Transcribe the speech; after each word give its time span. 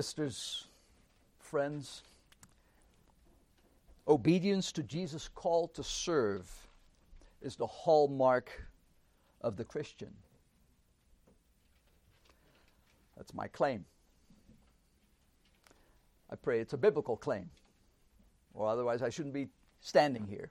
Sisters, 0.00 0.66
friends, 1.40 2.04
obedience 4.08 4.72
to 4.72 4.82
Jesus' 4.82 5.28
call 5.28 5.68
to 5.68 5.84
serve 5.84 6.50
is 7.42 7.56
the 7.56 7.66
hallmark 7.66 8.50
of 9.42 9.58
the 9.58 9.64
Christian. 9.64 10.14
That's 13.14 13.34
my 13.34 13.46
claim. 13.46 13.84
I 16.30 16.36
pray 16.36 16.60
it's 16.60 16.72
a 16.72 16.78
biblical 16.78 17.18
claim, 17.18 17.50
or 18.54 18.68
otherwise 18.68 19.02
I 19.02 19.10
shouldn't 19.10 19.34
be 19.34 19.48
standing 19.82 20.26
here. 20.26 20.50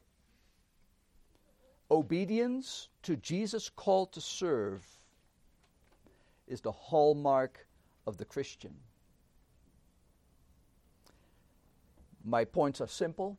Obedience 1.90 2.90
to 3.02 3.16
Jesus' 3.16 3.68
call 3.68 4.06
to 4.06 4.22
serve 4.22 4.86
is 6.48 6.62
the 6.62 6.72
hallmark 6.72 7.66
of 8.06 8.18
the 8.18 8.26
Christian. 8.26 8.76
My 12.24 12.46
points 12.46 12.82
are 12.82 12.88
simple. 12.88 13.38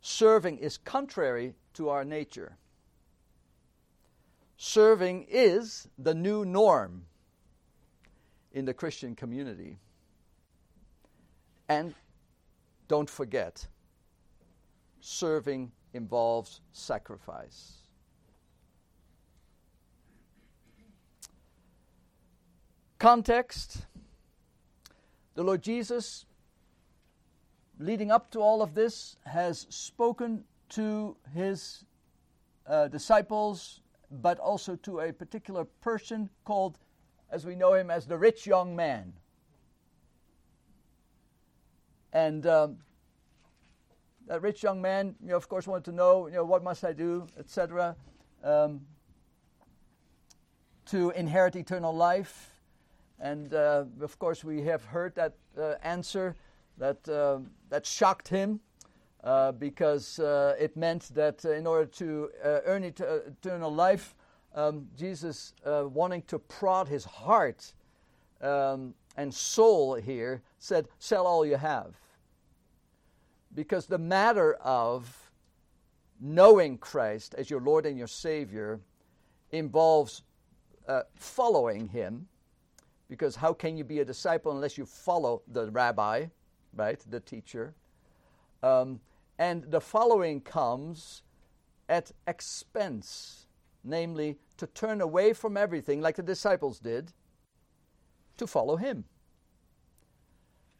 Serving 0.00 0.58
is 0.58 0.78
contrary 0.78 1.54
to 1.74 1.88
our 1.88 2.04
nature. 2.04 2.56
Serving 4.56 5.26
is 5.28 5.88
the 5.98 6.14
new 6.14 6.44
norm 6.44 7.04
in 8.52 8.64
the 8.64 8.74
Christian 8.74 9.14
community. 9.14 9.78
And 11.68 11.94
don't 12.88 13.08
forget, 13.08 13.66
serving 15.00 15.72
involves 15.94 16.60
sacrifice. 16.72 17.72
Context 22.98 23.86
The 25.34 25.42
Lord 25.42 25.62
Jesus, 25.62 26.26
leading 27.82 28.10
up 28.10 28.30
to 28.30 28.40
all 28.40 28.62
of 28.62 28.74
this, 28.74 29.16
has 29.24 29.66
spoken 29.68 30.44
to 30.70 31.16
his 31.34 31.84
uh, 32.66 32.88
disciples, 32.88 33.80
but 34.10 34.38
also 34.38 34.76
to 34.76 35.00
a 35.00 35.12
particular 35.12 35.64
person 35.80 36.30
called, 36.44 36.78
as 37.30 37.44
we 37.44 37.54
know 37.54 37.74
him, 37.74 37.90
as 37.90 38.06
the 38.06 38.16
rich 38.16 38.46
young 38.46 38.76
man. 38.76 39.12
And 42.12 42.46
um, 42.46 42.76
that 44.26 44.42
rich 44.42 44.62
young 44.62 44.80
man, 44.80 45.14
you 45.20 45.30
know, 45.30 45.36
of 45.36 45.48
course, 45.48 45.66
wanted 45.66 45.84
to 45.86 45.92
know, 45.92 46.26
you 46.26 46.34
know, 46.34 46.44
what 46.44 46.62
must 46.62 46.84
I 46.84 46.92
do, 46.92 47.26
etc., 47.38 47.96
um, 48.44 48.82
to 50.86 51.10
inherit 51.10 51.56
eternal 51.56 51.94
life. 51.94 52.50
And 53.18 53.54
uh, 53.54 53.84
of 54.00 54.18
course, 54.18 54.44
we 54.44 54.62
have 54.62 54.84
heard 54.84 55.14
that 55.14 55.34
uh, 55.58 55.74
answer 55.82 56.36
that 56.82 57.08
uh, 57.08 57.38
that 57.70 57.86
shocked 57.86 58.26
him 58.26 58.58
uh, 59.22 59.52
because 59.52 60.18
uh, 60.18 60.56
it 60.58 60.76
meant 60.76 61.14
that 61.14 61.44
in 61.44 61.64
order 61.64 61.86
to 61.86 62.28
earn 62.42 62.82
et- 62.82 63.00
eternal 63.00 63.72
life, 63.72 64.16
um, 64.56 64.88
Jesus, 64.98 65.54
wanting 65.64 66.22
to 66.22 66.40
prod 66.40 66.88
his 66.88 67.04
heart 67.04 67.72
um, 68.40 68.94
and 69.16 69.32
soul 69.32 69.94
here, 69.94 70.42
said, 70.58 70.88
"Sell 70.98 71.24
all 71.24 71.46
you 71.46 71.56
have." 71.56 71.94
Because 73.54 73.86
the 73.86 73.98
matter 73.98 74.54
of 74.54 75.30
knowing 76.20 76.78
Christ 76.78 77.36
as 77.38 77.48
your 77.48 77.60
Lord 77.60 77.86
and 77.86 77.96
your 77.96 78.08
Savior 78.08 78.80
involves 79.52 80.22
uh, 80.88 81.02
following 81.14 81.86
Him. 81.86 82.26
Because 83.08 83.36
how 83.36 83.52
can 83.52 83.76
you 83.76 83.84
be 83.84 84.00
a 84.00 84.04
disciple 84.04 84.50
unless 84.50 84.76
you 84.76 84.86
follow 84.86 85.42
the 85.52 85.70
rabbi, 85.70 86.26
right, 86.74 87.00
the 87.08 87.20
teacher? 87.20 87.74
Um, 88.62 89.00
and 89.38 89.64
the 89.70 89.80
following 89.80 90.40
comes 90.40 91.22
at 91.88 92.12
expense, 92.26 93.46
namely 93.82 94.38
to 94.56 94.66
turn 94.66 95.00
away 95.00 95.32
from 95.32 95.56
everything, 95.56 96.00
like 96.00 96.16
the 96.16 96.22
disciples 96.22 96.78
did, 96.78 97.12
to 98.36 98.46
follow 98.46 98.76
Him. 98.76 99.04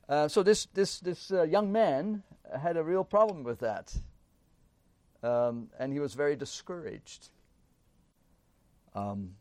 Uh, 0.08 0.28
so 0.28 0.42
this 0.42 0.66
this 0.74 1.00
this 1.00 1.30
uh, 1.32 1.42
young 1.42 1.72
man 1.72 2.22
had 2.60 2.76
a 2.76 2.82
real 2.82 3.04
problem 3.04 3.44
with 3.44 3.60
that. 3.60 3.94
Um, 5.22 5.68
and 5.78 5.92
he 5.92 6.00
was 6.00 6.14
very 6.14 6.34
discouraged. 6.34 7.28
Um, 8.94 9.36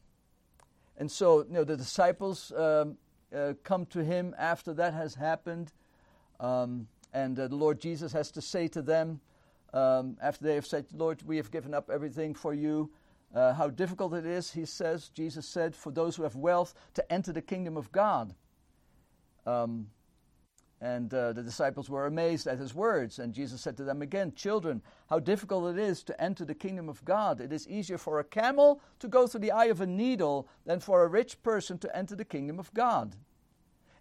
and 0.98 1.10
so, 1.10 1.40
you 1.40 1.54
know, 1.54 1.64
the 1.64 1.76
disciples 1.76 2.52
um, 2.56 2.98
uh, 3.36 3.54
come 3.64 3.86
to 3.88 4.04
him 4.04 4.36
after 4.38 4.74
that 4.76 4.94
has 4.94 5.16
happened. 5.16 5.74
Um, 6.42 6.88
and 7.14 7.40
uh, 7.40 7.48
the 7.48 7.56
Lord 7.56 7.80
Jesus 7.80 8.12
has 8.12 8.32
to 8.32 8.42
say 8.42 8.68
to 8.70 8.82
them, 8.82 9.22
um, 9.74 10.18
after 10.22 10.44
they 10.44 10.56
have 10.56 10.66
said, 10.66 10.86
Lord, 10.94 11.22
we 11.26 11.38
have 11.38 11.52
given 11.52 11.74
up 11.74 11.90
everything 11.90 12.34
for 12.34 12.54
you, 12.54 12.92
uh, 13.34 13.54
how 13.54 13.70
difficult 13.70 14.14
it 14.14 14.26
is, 14.26 14.52
he 14.52 14.66
says, 14.66 15.08
Jesus 15.10 15.48
said, 15.48 15.74
for 15.74 15.92
those 15.92 16.18
who 16.18 16.24
have 16.24 16.36
wealth 16.36 16.74
to 16.96 17.12
enter 17.14 17.32
the 17.32 17.42
kingdom 17.42 17.78
of 17.78 17.90
God. 17.92 18.34
Um, 19.46 19.88
and 20.82 21.14
uh, 21.14 21.32
the 21.32 21.44
disciples 21.44 21.90
were 21.90 22.08
amazed 22.08 22.48
at 22.48 22.58
his 22.58 22.74
words. 22.74 23.20
And 23.20 23.34
Jesus 23.34 23.62
said 23.62 23.78
to 23.78 23.84
them 23.84 24.02
again, 24.02 24.34
Children, 24.36 24.82
how 25.10 25.20
difficult 25.20 25.78
it 25.78 25.80
is 25.80 26.04
to 26.04 26.22
enter 26.22 26.44
the 26.44 26.56
kingdom 26.56 26.90
of 26.90 27.06
God. 27.06 27.40
It 27.40 27.54
is 27.54 27.68
easier 27.68 28.00
for 28.00 28.20
a 28.20 28.24
camel 28.24 28.82
to 29.00 29.08
go 29.08 29.28
through 29.28 29.42
the 29.42 29.52
eye 29.52 29.66
of 29.66 29.82
a 29.82 29.86
needle 29.86 30.48
than 30.66 30.80
for 30.80 31.04
a 31.04 31.08
rich 31.08 31.42
person 31.44 31.78
to 31.80 31.96
enter 31.96 32.16
the 32.16 32.26
kingdom 32.26 32.60
of 32.60 32.74
God. 32.74 33.16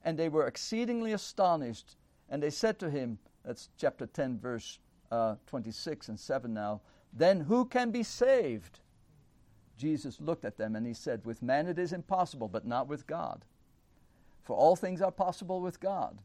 And 0.02 0.18
they 0.18 0.30
were 0.30 0.46
exceedingly 0.46 1.12
astonished. 1.12 1.96
And 2.30 2.42
they 2.42 2.50
said 2.50 2.78
to 2.78 2.90
him, 2.90 3.18
that's 3.44 3.68
chapter 3.76 4.06
10, 4.06 4.38
verse 4.38 4.78
uh, 5.10 5.36
26 5.46 6.08
and 6.08 6.20
7 6.20 6.54
now, 6.54 6.80
Then 7.12 7.40
who 7.40 7.64
can 7.64 7.90
be 7.90 8.02
saved? 8.02 8.80
Jesus 9.76 10.20
looked 10.20 10.44
at 10.44 10.58
them 10.58 10.76
and 10.76 10.86
he 10.86 10.94
said, 10.94 11.24
With 11.24 11.42
man 11.42 11.66
it 11.66 11.78
is 11.78 11.92
impossible, 11.92 12.48
but 12.48 12.66
not 12.66 12.86
with 12.86 13.06
God. 13.06 13.44
For 14.42 14.54
all 14.54 14.76
things 14.76 15.00
are 15.00 15.10
possible 15.10 15.60
with 15.60 15.80
God. 15.80 16.20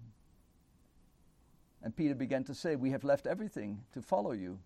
And 1.82 1.96
Peter 1.96 2.16
began 2.16 2.44
to 2.46 2.54
say, 2.54 2.76
We 2.76 2.92
have 2.92 3.04
left 3.04 3.26
everything 3.26 3.82
to 3.94 4.02
follow 4.02 4.32
you. 4.32 4.60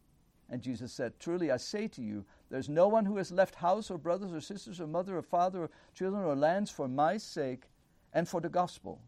And 0.50 0.62
Jesus 0.62 0.92
said, 0.92 1.20
Truly 1.20 1.52
I 1.52 1.58
say 1.58 1.88
to 1.90 2.02
you, 2.02 2.26
there's 2.50 2.70
no 2.70 2.88
one 2.88 3.06
who 3.06 3.18
has 3.18 3.32
left 3.32 3.56
house 3.56 3.92
or 3.92 4.00
brothers 4.00 4.34
or 4.34 4.42
sisters 4.42 4.82
or 4.82 4.88
mother 4.88 5.18
or 5.18 5.22
father 5.22 5.64
or 5.64 5.70
children 5.94 6.24
or 6.24 6.36
lands 6.36 6.72
for 6.72 6.88
my 6.88 7.18
sake 7.18 7.66
and 8.14 8.28
for 8.28 8.42
the 8.42 8.50
gospel, 8.50 9.00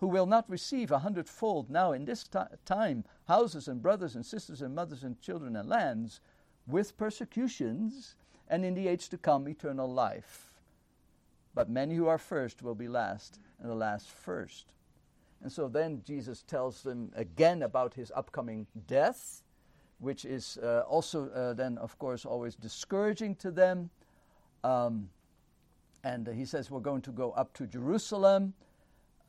who 0.00 0.08
will 0.08 0.26
not 0.26 0.48
receive 0.48 0.90
a 0.90 0.98
hundredfold 0.98 1.70
now 1.70 1.92
in 1.92 2.04
this 2.04 2.28
time 2.64 3.04
houses 3.28 3.68
and 3.68 3.82
brothers 3.82 4.14
and 4.16 4.24
sisters 4.24 4.62
and 4.62 4.74
mothers 4.74 5.04
and 5.04 5.20
children 5.20 5.54
and 5.56 5.68
lands 5.68 6.20
with 6.66 6.96
persecutions, 6.96 8.16
and 8.48 8.64
in 8.64 8.74
the 8.74 8.88
age 8.88 9.08
to 9.08 9.18
come 9.18 9.48
eternal 9.48 9.90
life. 9.92 10.54
But 11.54 11.68
many 11.68 11.94
who 11.94 12.06
are 12.06 12.18
first 12.18 12.62
will 12.62 12.74
be 12.74 12.88
last, 12.88 13.40
and 13.60 13.70
the 13.70 13.74
last 13.74 14.10
first. 14.10 14.72
And 15.42 15.50
so 15.50 15.68
then 15.68 16.02
Jesus 16.04 16.42
tells 16.42 16.82
them 16.82 17.10
again 17.14 17.62
about 17.62 17.94
his 17.94 18.12
upcoming 18.14 18.66
death, 18.86 19.42
which 19.98 20.24
is 20.24 20.58
uh, 20.62 20.84
also 20.88 21.28
uh, 21.30 21.54
then, 21.54 21.78
of 21.78 21.98
course, 21.98 22.24
always 22.24 22.56
discouraging 22.56 23.34
to 23.36 23.50
them. 23.50 23.90
Um, 24.62 25.08
and 26.04 26.26
he 26.28 26.44
says, 26.44 26.70
We're 26.70 26.80
going 26.80 27.02
to 27.02 27.10
go 27.10 27.32
up 27.32 27.52
to 27.54 27.66
Jerusalem, 27.66 28.54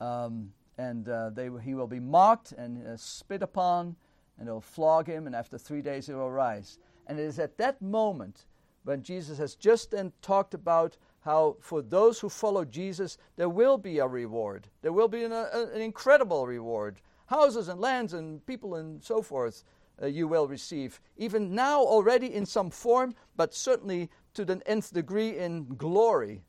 um, 0.00 0.52
and 0.78 1.08
uh, 1.08 1.30
they, 1.30 1.50
he 1.62 1.74
will 1.74 1.86
be 1.86 2.00
mocked 2.00 2.52
and 2.52 2.86
uh, 2.86 2.96
spit 2.96 3.42
upon, 3.42 3.96
and 4.38 4.48
they'll 4.48 4.60
flog 4.60 5.06
him, 5.06 5.26
and 5.26 5.36
after 5.36 5.58
three 5.58 5.82
days 5.82 6.06
he 6.06 6.12
will 6.12 6.30
rise. 6.30 6.78
And 7.06 7.18
it 7.18 7.22
is 7.22 7.38
at 7.38 7.58
that 7.58 7.80
moment 7.82 8.46
when 8.84 9.02
Jesus 9.02 9.38
has 9.38 9.54
just 9.54 9.90
then 9.90 10.12
talked 10.22 10.54
about 10.54 10.96
how 11.20 11.56
for 11.60 11.82
those 11.82 12.18
who 12.18 12.28
follow 12.28 12.64
Jesus, 12.64 13.16
there 13.36 13.48
will 13.48 13.78
be 13.78 13.98
a 13.98 14.06
reward. 14.06 14.68
There 14.82 14.92
will 14.92 15.08
be 15.08 15.22
an, 15.24 15.32
a, 15.32 15.68
an 15.72 15.80
incredible 15.80 16.46
reward. 16.46 17.00
Houses 17.26 17.68
and 17.68 17.80
lands 17.80 18.12
and 18.12 18.44
people 18.44 18.74
and 18.74 19.02
so 19.02 19.22
forth 19.22 19.64
uh, 20.02 20.06
you 20.06 20.26
will 20.26 20.48
receive. 20.48 21.00
Even 21.16 21.54
now, 21.54 21.80
already 21.80 22.34
in 22.34 22.44
some 22.44 22.70
form, 22.70 23.14
but 23.36 23.54
certainly 23.54 24.10
to 24.34 24.44
the 24.44 24.60
nth 24.66 24.92
degree 24.92 25.38
in 25.38 25.66
glory. 25.76 26.42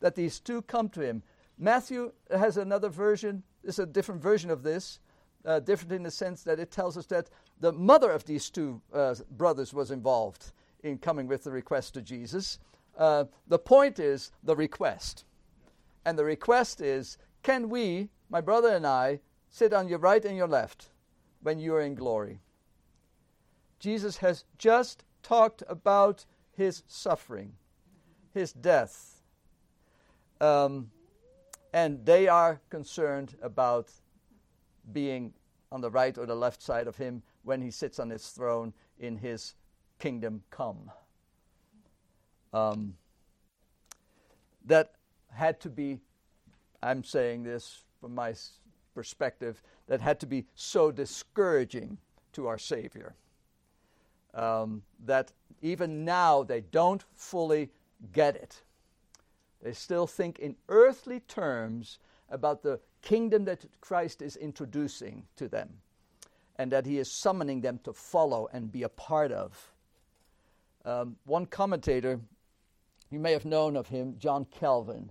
That 0.00 0.14
these 0.14 0.40
two 0.40 0.62
come 0.62 0.88
to 0.90 1.00
him. 1.00 1.22
Matthew 1.58 2.12
has 2.30 2.56
another 2.56 2.88
version, 2.88 3.42
it's 3.64 3.78
a 3.78 3.86
different 3.86 4.22
version 4.22 4.50
of 4.50 4.62
this, 4.62 5.00
uh, 5.44 5.60
different 5.60 5.92
in 5.92 6.02
the 6.04 6.10
sense 6.10 6.42
that 6.44 6.60
it 6.60 6.70
tells 6.70 6.96
us 6.96 7.06
that 7.06 7.30
the 7.60 7.72
mother 7.72 8.10
of 8.10 8.24
these 8.24 8.48
two 8.50 8.80
uh, 8.92 9.14
brothers 9.32 9.74
was 9.74 9.90
involved 9.90 10.52
in 10.82 10.98
coming 10.98 11.26
with 11.26 11.44
the 11.44 11.50
request 11.50 11.94
to 11.94 12.02
Jesus. 12.02 12.58
Uh, 12.96 13.24
the 13.48 13.58
point 13.58 13.98
is 13.98 14.30
the 14.44 14.54
request. 14.54 15.24
And 16.04 16.18
the 16.18 16.24
request 16.24 16.80
is 16.80 17.18
can 17.42 17.68
we, 17.68 18.08
my 18.30 18.40
brother 18.40 18.68
and 18.68 18.86
I, 18.86 19.20
sit 19.48 19.72
on 19.72 19.88
your 19.88 19.98
right 19.98 20.24
and 20.24 20.36
your 20.36 20.48
left 20.48 20.90
when 21.42 21.58
you 21.58 21.74
are 21.74 21.80
in 21.80 21.94
glory? 21.94 22.40
Jesus 23.78 24.18
has 24.18 24.44
just 24.58 25.04
talked 25.22 25.62
about 25.68 26.24
his 26.56 26.82
suffering, 26.86 27.52
his 28.32 28.52
death. 28.52 29.22
Um, 30.40 30.90
and 31.78 32.04
they 32.04 32.26
are 32.26 32.60
concerned 32.70 33.36
about 33.40 33.92
being 34.92 35.32
on 35.70 35.80
the 35.80 35.90
right 35.90 36.18
or 36.18 36.26
the 36.26 36.34
left 36.34 36.60
side 36.60 36.88
of 36.88 36.96
him 36.96 37.22
when 37.44 37.62
he 37.62 37.70
sits 37.70 38.00
on 38.00 38.10
his 38.10 38.26
throne 38.30 38.72
in 38.98 39.16
his 39.16 39.54
kingdom 40.00 40.42
come. 40.50 40.90
Um, 42.52 42.94
that 44.64 44.94
had 45.30 45.60
to 45.60 45.70
be, 45.70 46.00
I'm 46.82 47.04
saying 47.04 47.44
this 47.44 47.84
from 48.00 48.12
my 48.12 48.34
perspective, 48.92 49.62
that 49.86 50.00
had 50.00 50.18
to 50.18 50.26
be 50.26 50.46
so 50.56 50.90
discouraging 50.90 51.98
to 52.32 52.48
our 52.48 52.58
Savior. 52.58 53.14
Um, 54.34 54.82
that 55.06 55.30
even 55.62 56.04
now 56.04 56.42
they 56.42 56.60
don't 56.60 57.04
fully 57.14 57.70
get 58.12 58.34
it. 58.34 58.62
They 59.62 59.72
still 59.72 60.06
think 60.06 60.38
in 60.38 60.56
earthly 60.68 61.20
terms 61.20 61.98
about 62.30 62.62
the 62.62 62.80
kingdom 63.02 63.44
that 63.46 63.64
Christ 63.80 64.22
is 64.22 64.36
introducing 64.36 65.26
to 65.36 65.48
them 65.48 65.80
and 66.56 66.72
that 66.72 66.86
he 66.86 66.98
is 66.98 67.10
summoning 67.10 67.60
them 67.60 67.80
to 67.84 67.92
follow 67.92 68.48
and 68.52 68.70
be 68.70 68.82
a 68.82 68.88
part 68.88 69.32
of. 69.32 69.72
Um, 70.84 71.16
one 71.24 71.46
commentator, 71.46 72.20
you 73.10 73.18
may 73.18 73.32
have 73.32 73.44
known 73.44 73.76
of 73.76 73.88
him, 73.88 74.16
John 74.18 74.44
Calvin, 74.44 75.10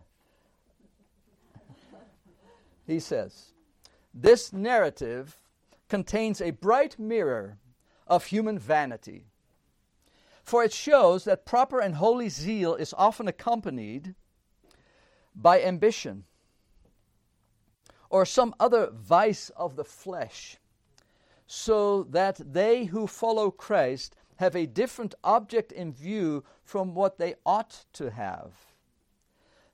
he 2.85 2.99
says, 2.99 3.53
This 4.13 4.53
narrative 4.53 5.37
contains 5.89 6.41
a 6.41 6.51
bright 6.51 6.97
mirror 6.97 7.57
of 8.07 8.25
human 8.25 8.57
vanity. 8.57 9.25
For 10.41 10.63
it 10.63 10.71
shows 10.71 11.25
that 11.25 11.45
proper 11.45 11.81
and 11.81 11.95
holy 11.95 12.29
zeal 12.29 12.75
is 12.75 12.93
often 12.97 13.27
accompanied 13.27 14.15
by 15.39 15.61
ambition 15.61 16.25
or 18.09 18.25
some 18.25 18.55
other 18.59 18.89
vice 18.91 19.49
of 19.55 19.75
the 19.75 19.83
flesh, 19.83 20.57
so 21.45 22.03
that 22.03 22.39
they 22.53 22.85
who 22.85 23.05
follow 23.07 23.51
Christ 23.51 24.15
have 24.37 24.55
a 24.55 24.65
different 24.65 25.15
object 25.23 25.71
in 25.71 25.93
view 25.93 26.43
from 26.63 26.93
what 26.93 27.17
they 27.17 27.35
ought 27.45 27.85
to 27.93 28.11
have. 28.11 28.53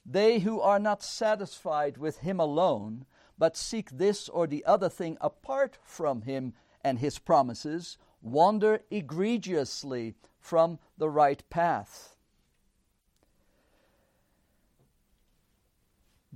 They 0.05 0.39
who 0.39 0.59
are 0.59 0.79
not 0.79 1.03
satisfied 1.03 1.97
with 1.97 2.19
Him 2.19 2.39
alone, 2.39 3.05
but 3.37 3.57
seek 3.57 3.91
this 3.91 4.29
or 4.29 4.47
the 4.47 4.65
other 4.65 4.89
thing 4.89 5.17
apart 5.21 5.77
from 5.83 6.23
Him 6.23 6.53
and 6.83 6.99
His 6.99 7.19
promises, 7.19 7.97
wander 8.21 8.81
egregiously 8.89 10.15
from 10.39 10.79
the 10.97 11.09
right 11.09 11.43
path. 11.49 12.12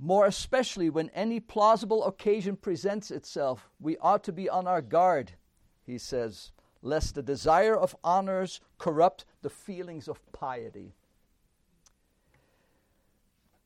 More 0.00 0.26
especially 0.26 0.90
when 0.90 1.10
any 1.10 1.40
plausible 1.40 2.04
occasion 2.04 2.54
presents 2.54 3.10
itself, 3.10 3.68
we 3.80 3.96
ought 3.98 4.22
to 4.24 4.32
be 4.32 4.48
on 4.48 4.68
our 4.68 4.80
guard, 4.80 5.32
he 5.84 5.98
says, 5.98 6.52
lest 6.82 7.16
the 7.16 7.22
desire 7.22 7.76
of 7.76 7.96
honors 8.04 8.60
corrupt 8.78 9.24
the 9.42 9.50
feelings 9.50 10.06
of 10.06 10.20
piety. 10.30 10.94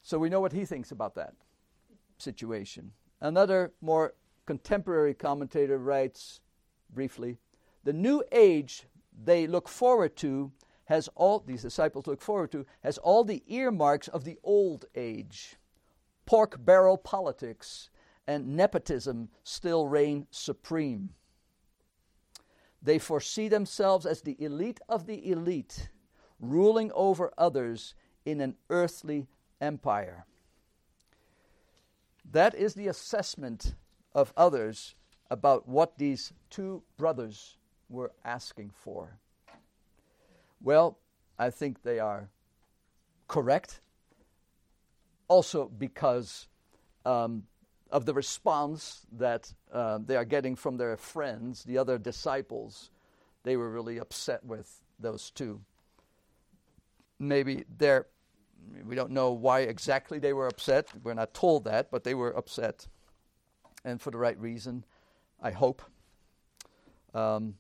So 0.00 0.19
we 0.19 0.31
know 0.31 0.40
what 0.40 0.55
he 0.55 0.64
thinks 0.64 0.90
about 0.90 1.14
that 1.17 1.34
situation. 2.17 2.93
Another 3.20 3.73
more 3.82 4.14
contemporary 4.46 5.12
commentator 5.12 5.76
writes 5.76 6.40
briefly 6.93 7.37
The 7.85 7.93
new 7.93 8.25
age 8.32 8.85
they 9.23 9.46
look 9.46 9.69
forward 9.69 10.17
to 10.17 10.50
has 10.87 11.08
all, 11.14 11.40
these 11.40 11.62
disciples 11.62 12.06
look 12.06 12.23
forward 12.23 12.50
to, 12.52 12.64
has 12.82 12.96
all 12.96 13.23
the 13.23 13.43
earmarks 13.46 14.08
of 14.08 14.25
the 14.25 14.38
old 14.43 14.87
age 14.94 15.56
pork 16.26 16.64
barrel 16.64 16.96
politics, 16.96 17.90
and 18.26 18.56
nepotism 18.56 19.28
still 19.42 19.88
reign 19.88 20.26
supreme. 20.30 21.10
They 22.80 22.98
foresee 22.98 23.48
themselves 23.48 24.06
as 24.06 24.22
the 24.22 24.36
elite 24.42 24.80
of 24.88 25.06
the 25.06 25.30
elite, 25.30 25.88
ruling 26.40 26.90
over 26.94 27.32
others 27.38 27.94
in 28.24 28.40
an 28.40 28.56
earthly 28.70 29.28
empire. 29.60 30.26
That 32.30 32.54
is 32.54 32.75
the 32.75 32.88
assessment 32.88 33.75
of 34.14 34.32
others 34.36 34.94
about 35.30 35.68
what 35.68 35.98
these 35.98 36.32
two 36.50 36.82
brothers 36.96 37.56
were 37.88 38.12
asking 38.25 38.70
for. 38.70 39.18
Well, 40.60 40.98
I 41.38 41.50
think 41.50 41.82
they 41.82 41.98
are 41.98 42.28
correct 43.28 43.80
also 45.32 45.67
because 45.67 46.46
um, 47.06 47.44
of 47.90 48.05
the 48.05 48.12
response 48.12 49.06
that 49.12 49.50
uh, 49.73 49.99
they 50.05 50.14
are 50.14 50.26
getting 50.26 50.55
from 50.55 50.76
their 50.76 50.94
friends, 50.99 51.64
the 51.64 51.79
other 51.79 51.96
disciples. 51.96 52.90
They 53.43 53.56
were 53.56 53.70
really 53.70 53.99
upset 53.99 54.44
with 54.44 54.69
those 55.00 55.31
two. 55.31 55.62
Maybe 57.19 57.64
they're, 57.79 58.08
we 58.84 58.94
don't 58.94 59.11
know 59.11 59.32
why 59.32 59.61
exactly 59.61 60.19
they 60.19 60.34
were 60.34 60.49
upset. 60.49 60.88
We're 61.02 61.14
not 61.14 61.32
told 61.32 61.64
that, 61.64 61.90
but 61.90 62.05
they 62.05 62.14
were 62.14 62.37
upset. 62.37 62.87
And 63.87 64.02
for 64.02 64.11
the 64.11 64.19
right 64.19 64.38
reason, 64.38 64.85
I 65.40 65.52
hope. 65.52 65.81
Um, 67.14 67.55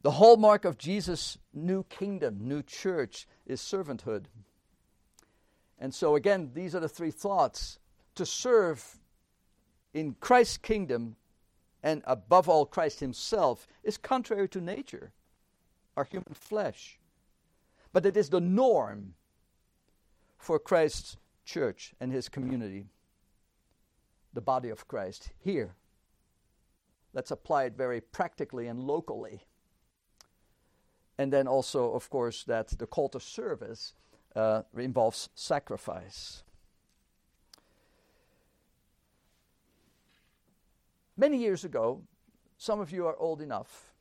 the 0.00 0.12
hallmark 0.12 0.64
of 0.64 0.78
Jesus' 0.78 1.36
new 1.52 1.84
kingdom, 1.84 2.38
new 2.40 2.62
church, 2.62 3.26
is 3.44 3.60
servanthood. 3.60 4.24
And 5.78 5.94
so, 5.94 6.16
again, 6.16 6.50
these 6.54 6.74
are 6.74 6.80
the 6.80 6.88
three 6.88 7.10
thoughts. 7.10 7.78
To 8.14 8.24
serve 8.24 8.98
in 9.92 10.14
Christ's 10.20 10.58
kingdom 10.58 11.16
and 11.82 12.02
above 12.06 12.48
all 12.48 12.64
Christ 12.64 13.00
Himself 13.00 13.66
is 13.82 13.98
contrary 13.98 14.48
to 14.50 14.60
nature, 14.60 15.12
our 15.96 16.04
human 16.04 16.32
flesh. 16.32 16.98
But 17.92 18.06
it 18.06 18.16
is 18.16 18.30
the 18.30 18.40
norm 18.40 19.14
for 20.38 20.58
Christ's 20.58 21.16
church 21.44 21.94
and 22.00 22.12
His 22.12 22.28
community, 22.28 22.86
the 24.32 24.40
body 24.40 24.70
of 24.70 24.88
Christ. 24.88 25.30
Here, 25.38 25.74
let's 27.12 27.30
apply 27.30 27.64
it 27.64 27.76
very 27.76 28.00
practically 28.00 28.66
and 28.66 28.80
locally. 28.80 29.42
And 31.18 31.32
then 31.32 31.46
also, 31.46 31.92
of 31.92 32.10
course, 32.10 32.44
that 32.44 32.68
the 32.68 32.86
call 32.86 33.08
to 33.10 33.20
service 33.20 33.94
uh, 34.34 34.62
involves 34.76 35.28
sacrifice. 35.34 36.42
Many 41.16 41.38
years 41.38 41.64
ago, 41.64 42.02
some 42.58 42.80
of 42.80 42.90
you 42.90 43.06
are 43.06 43.16
old 43.16 43.40
enough, 43.40 43.92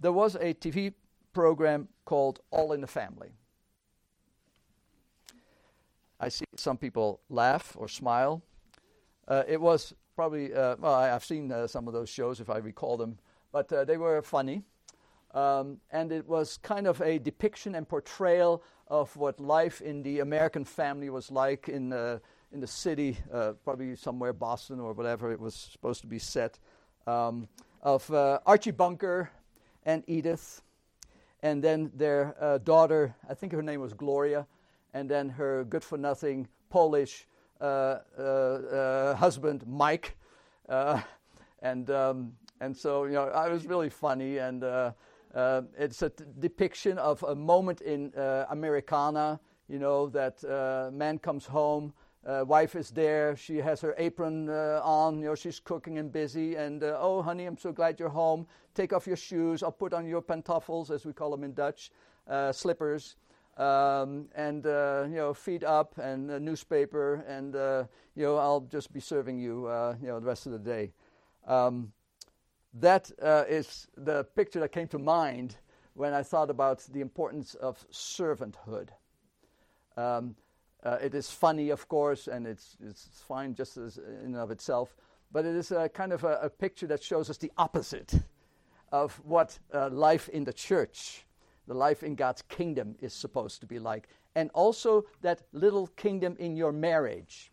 there 0.00 0.12
was 0.12 0.34
a 0.34 0.52
TV 0.52 0.92
program 1.32 1.88
called 2.04 2.40
All 2.50 2.72
in 2.72 2.80
the 2.80 2.86
Family. 2.86 3.32
I 6.20 6.28
see 6.28 6.44
some 6.56 6.76
people 6.76 7.20
laugh 7.28 7.76
or 7.78 7.88
smile. 7.88 8.42
Uh, 9.26 9.42
it 9.48 9.60
was 9.60 9.94
probably, 10.14 10.54
uh, 10.54 10.76
well, 10.78 10.94
I, 10.94 11.06
have 11.06 11.24
seen 11.24 11.50
uh, 11.50 11.66
some 11.66 11.88
of 11.88 11.94
those 11.94 12.08
shows 12.08 12.40
if 12.40 12.50
I 12.50 12.58
recall 12.58 12.96
them, 12.96 13.18
but 13.52 13.72
uh, 13.72 13.84
they 13.84 13.96
were 13.96 14.20
funny. 14.22 14.62
Um, 15.34 15.78
and 15.90 16.12
it 16.12 16.28
was 16.28 16.58
kind 16.58 16.86
of 16.86 17.00
a 17.00 17.18
depiction 17.18 17.74
and 17.74 17.88
portrayal 17.88 18.62
of 18.86 19.14
what 19.16 19.40
life 19.40 19.80
in 19.80 20.02
the 20.02 20.20
American 20.20 20.64
family 20.64 21.10
was 21.10 21.30
like 21.30 21.68
in, 21.68 21.92
uh, 21.92 22.20
in 22.52 22.60
the 22.60 22.66
city, 22.68 23.18
uh, 23.32 23.52
probably 23.64 23.96
somewhere 23.96 24.32
Boston 24.32 24.78
or 24.78 24.92
whatever 24.92 25.32
it 25.32 25.40
was 25.40 25.54
supposed 25.54 26.02
to 26.02 26.06
be 26.06 26.20
set, 26.20 26.60
um, 27.08 27.48
of 27.82 28.08
uh, 28.12 28.38
Archie 28.46 28.70
Bunker 28.70 29.30
and 29.84 30.04
Edith, 30.06 30.62
and 31.42 31.62
then 31.62 31.90
their 31.94 32.36
uh, 32.40 32.58
daughter, 32.58 33.16
I 33.28 33.34
think 33.34 33.52
her 33.52 33.62
name 33.62 33.80
was 33.80 33.92
Gloria, 33.92 34.46
and 34.94 35.10
then 35.10 35.28
her 35.30 35.64
good 35.64 35.82
for 35.82 35.98
nothing 35.98 36.46
Polish 36.70 37.26
uh, 37.60 39.14
husband, 39.16 39.64
Mike. 39.66 40.16
and, 40.68 41.90
um, 41.90 42.32
and 42.60 42.76
so, 42.76 43.04
you 43.04 43.12
know, 43.12 43.24
I 43.24 43.48
was 43.48 43.66
really 43.66 43.90
funny. 43.90 44.38
And 44.38 44.64
uh, 45.34 45.62
it's 45.76 46.02
a 46.02 46.10
depiction 46.38 46.96
of 46.98 47.22
a 47.24 47.34
moment 47.34 47.80
in 47.80 48.14
uh, 48.14 48.46
Americana, 48.50 49.40
you 49.68 49.78
know, 49.78 50.08
that 50.08 50.44
uh, 50.44 50.90
man 50.92 51.18
comes 51.18 51.44
home, 51.44 51.92
uh, 52.24 52.44
wife 52.46 52.76
is 52.76 52.90
there, 52.90 53.36
she 53.36 53.56
has 53.56 53.80
her 53.80 53.94
apron 53.98 54.48
uh, 54.48 54.80
on, 54.82 55.18
you 55.18 55.26
know, 55.26 55.34
she's 55.34 55.58
cooking 55.58 55.98
and 55.98 56.12
busy, 56.12 56.54
and 56.54 56.84
uh, 56.84 56.96
oh, 57.00 57.20
honey, 57.20 57.46
I'm 57.46 57.58
so 57.58 57.72
glad 57.72 57.98
you're 57.98 58.08
home. 58.08 58.46
Take 58.74 58.92
off 58.92 59.06
your 59.06 59.16
shoes, 59.16 59.62
I'll 59.62 59.72
put 59.72 59.92
on 59.92 60.06
your 60.06 60.22
pantoffels, 60.22 60.90
as 60.90 61.04
we 61.04 61.12
call 61.12 61.30
them 61.30 61.44
in 61.44 61.52
Dutch, 61.52 61.90
slippers. 62.52 63.16
Um, 63.56 64.26
and 64.34 64.64
you 64.64 65.16
know, 65.16 65.32
feet 65.32 65.62
up, 65.62 65.96
and 65.98 66.28
a 66.30 66.40
newspaper, 66.40 67.24
and 67.28 67.54
you 68.16 68.24
know, 68.24 68.36
I'll 68.36 68.62
just 68.62 68.92
be 68.92 69.00
serving 69.00 69.38
you, 69.38 69.68
you 70.00 70.08
know, 70.08 70.18
the 70.18 70.26
rest 70.26 70.46
of 70.46 70.52
the 70.52 70.58
day. 70.58 70.92
Um, 71.46 71.92
that 72.80 73.10
uh, 73.22 73.44
is 73.48 73.88
the 73.96 74.24
picture 74.34 74.60
that 74.60 74.72
came 74.72 74.88
to 74.88 74.98
mind 74.98 75.56
when 75.94 76.12
I 76.12 76.22
thought 76.22 76.50
about 76.50 76.80
the 76.92 77.00
importance 77.00 77.54
of 77.54 77.86
servanthood. 77.90 78.88
Um, 79.96 80.36
Uh, 80.84 80.98
it 81.00 81.14
is 81.14 81.30
funny, 81.30 81.72
of 81.72 81.86
course, 81.88 82.30
and 82.30 82.46
it's, 82.46 82.76
it's 82.80 83.08
fine 83.26 83.54
just 83.54 83.76
as 83.78 83.96
in 83.96 84.34
and 84.34 84.36
of 84.36 84.50
itself, 84.50 84.96
but 85.32 85.44
it 85.44 85.56
is 85.56 85.72
a 85.72 85.88
kind 85.88 86.12
of 86.12 86.24
a, 86.24 86.38
a 86.42 86.48
picture 86.50 86.86
that 86.86 87.02
shows 87.02 87.30
us 87.30 87.38
the 87.38 87.50
opposite 87.56 88.22
of 88.90 89.18
what 89.24 89.58
uh, 89.72 89.88
life 89.88 90.28
in 90.32 90.44
the 90.44 90.52
church, 90.52 91.24
the 91.66 91.74
life 91.74 92.06
in 92.06 92.14
God's 92.16 92.42
kingdom 92.48 92.96
is 93.00 93.14
supposed 93.14 93.60
to 93.60 93.66
be 93.66 93.78
like. 93.78 94.08
And 94.34 94.50
also 94.52 95.04
that 95.20 95.42
little 95.52 95.86
kingdom 95.96 96.36
in 96.38 96.56
your 96.56 96.72
marriage, 96.72 97.50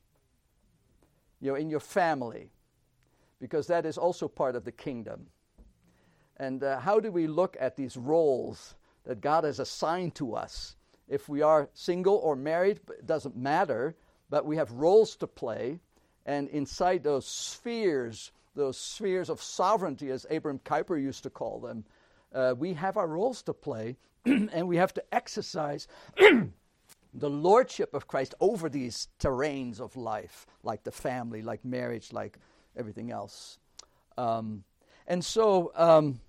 you 1.40 1.52
know, 1.52 1.60
in 1.60 1.70
your 1.70 1.82
family, 1.82 2.52
because 3.42 3.68
that 3.68 3.86
is 3.86 3.98
also 3.98 4.28
part 4.28 4.56
of 4.56 4.64
the 4.64 4.72
kingdom. 4.72 5.26
And 6.38 6.64
uh, 6.64 6.80
how 6.80 7.00
do 7.00 7.12
we 7.12 7.28
look 7.28 7.58
at 7.60 7.76
these 7.76 7.98
roles 7.98 8.76
that 9.04 9.20
God 9.20 9.44
has 9.44 9.60
assigned 9.60 10.16
to 10.16 10.36
us? 10.36 10.76
If 11.10 11.28
we 11.28 11.42
are 11.42 11.70
single 11.74 12.16
or 12.16 12.36
married, 12.36 12.80
it 12.90 13.06
doesn't 13.06 13.36
matter, 13.36 13.96
but 14.30 14.46
we 14.46 14.56
have 14.56 14.72
roles 14.72 15.16
to 15.18 15.28
play. 15.28 15.80
And 16.26 16.48
inside 16.50 17.04
those 17.04 17.26
spheres, 17.26 18.32
those 18.56 18.78
spheres 18.78 19.30
of 19.30 19.42
sovereignty, 19.42 20.12
as 20.12 20.26
Abram 20.30 20.60
Kuyper 20.60 21.02
used 21.02 21.24
to 21.24 21.30
call 21.30 21.60
them, 21.60 21.84
uh, 22.34 22.54
we 22.58 22.74
have 22.76 22.96
our 22.96 23.08
roles 23.08 23.42
to 23.44 23.54
play, 23.54 23.98
and 24.26 24.68
we 24.68 24.78
have 24.78 24.94
to 24.94 25.04
exercise 25.12 25.88
the 27.14 27.30
lordship 27.30 27.94
of 27.94 28.08
Christ 28.08 28.36
over 28.40 28.70
these 28.70 29.10
terrains 29.20 29.82
of 29.82 29.98
life, 29.98 30.46
like 30.64 30.84
the 30.84 30.92
family, 30.92 31.42
like 31.42 31.66
marriage, 31.66 32.14
like 32.14 32.38
everything 32.76 33.12
else. 33.12 33.60
Um, 34.18 34.64
and 35.08 35.24
so, 35.24 35.72
um, 35.76 36.22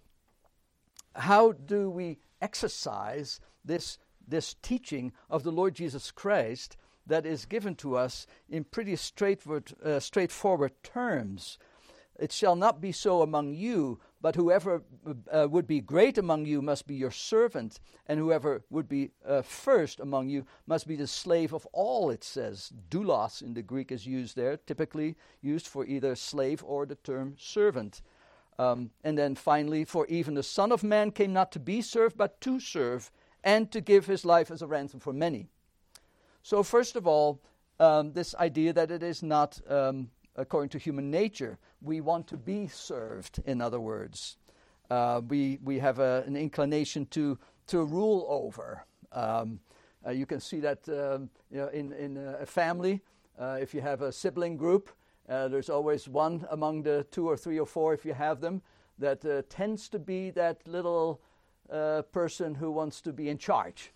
how 1.15 1.53
do 1.53 1.91
we 1.91 2.19
exercise 2.41 3.41
this, 3.65 3.99
this 4.27 4.55
teaching 4.63 5.13
of 5.29 5.43
the 5.43 5.53
Lord 5.53 5.75
Jesus 5.75 6.11
Christ 6.11 6.77
that 7.07 7.27
is 7.27 7.45
given 7.45 7.75
to 7.77 7.97
us 7.97 8.27
in 8.49 8.65
pretty 8.65 8.97
straightforward, 8.97 9.73
uh, 9.85 10.01
straightforward 10.01 10.73
terms? 10.83 11.59
It 12.23 12.31
shall 12.31 12.55
not 12.55 12.81
be 12.81 12.93
so 12.93 13.23
among 13.23 13.53
you, 13.53 13.99
but 14.21 14.37
whoever 14.37 14.85
uh, 15.33 15.49
would 15.51 15.67
be 15.67 15.81
great 15.81 16.19
among 16.19 16.47
you 16.47 16.63
must 16.63 16.87
be 16.87 16.95
your 16.95 17.11
servant, 17.11 17.81
and 18.07 18.17
whoever 18.17 18.63
would 18.71 18.89
be 18.89 19.11
uh, 19.27 19.43
first 19.43 19.99
among 19.99 20.29
you 20.29 20.47
must 20.69 20.87
be 20.87 20.95
the 20.95 21.09
slave 21.09 21.53
of 21.53 21.67
all, 21.73 22.11
it 22.11 22.23
says. 22.23 22.73
Doulos 22.91 23.43
in 23.43 23.55
the 23.55 23.63
Greek 23.63 23.91
is 23.91 24.07
used 24.07 24.37
there, 24.37 24.57
typically 24.57 25.17
used 25.41 25.67
for 25.67 25.85
either 25.85 26.15
slave 26.15 26.63
or 26.65 26.87
the 26.87 26.95
term 26.95 27.35
servant. 27.41 28.03
Um, 28.57 28.91
and 29.03 29.19
then 29.19 29.35
finally, 29.35 29.85
for 29.85 30.07
even 30.07 30.35
the 30.35 30.45
Son 30.45 30.71
of 30.71 30.85
Man 30.85 31.11
came 31.11 31.33
not 31.33 31.51
to 31.51 31.59
be 31.59 31.83
served, 31.83 32.17
but 32.17 32.41
to 32.43 32.61
serve, 32.61 33.11
and 33.43 33.69
to 33.73 33.81
give 33.81 34.07
his 34.07 34.25
life 34.25 34.53
as 34.53 34.63
a 34.63 34.69
ransom 34.69 35.01
for 35.01 35.13
many. 35.13 35.49
So, 36.45 36.63
first 36.63 36.95
of 36.95 37.09
all, 37.09 37.43
um, 37.81 38.13
this 38.13 38.33
idea 38.37 38.73
that 38.75 38.93
it 38.93 39.03
is 39.03 39.25
not 39.25 39.61
um, 39.69 40.11
according 40.37 40.71
to 40.71 40.79
human 40.79 41.11
nature. 41.11 41.59
We 41.83 42.01
want 42.01 42.29
to 42.29 42.37
be 42.37 42.69
served, 42.69 43.41
in 43.45 43.61
other 43.61 43.81
words. 43.81 44.37
Uh, 44.89 45.21
we, 45.27 45.59
we 45.65 45.79
have 45.81 45.99
a, 45.99 46.23
an 46.27 46.37
inclination 46.37 47.07
to, 47.07 47.39
to 47.67 47.85
rule 47.85 48.25
over. 48.29 48.85
Um, 49.11 49.59
uh, 50.07 50.11
you 50.11 50.27
can 50.27 50.39
see 50.39 50.61
that 50.61 50.89
um, 50.89 51.29
you 51.51 51.59
know, 51.59 51.69
in, 51.69 51.93
in 51.93 52.17
a 52.17 52.47
family. 52.47 53.01
Uh, 53.39 53.59
if 53.61 53.75
you 53.75 53.81
have 53.81 54.03
a 54.03 54.13
sibling 54.13 54.57
group, 54.57 54.91
uh, 55.29 55.49
there's 55.49 55.71
always 55.71 56.09
one 56.09 56.47
among 56.51 56.83
the 56.83 57.05
two 57.11 57.29
or 57.29 57.37
three 57.37 57.59
or 57.59 57.67
four, 57.67 57.95
if 57.95 58.05
you 58.05 58.15
have 58.15 58.41
them, 58.41 58.63
that 58.99 59.25
uh, 59.25 59.43
tends 59.49 59.89
to 59.89 59.99
be 59.99 60.31
that 60.31 60.67
little 60.69 61.21
uh, 61.71 62.03
person 62.13 62.55
who 62.55 62.71
wants 62.71 63.01
to 63.01 63.13
be 63.13 63.29
in 63.29 63.39
charge. 63.39 63.93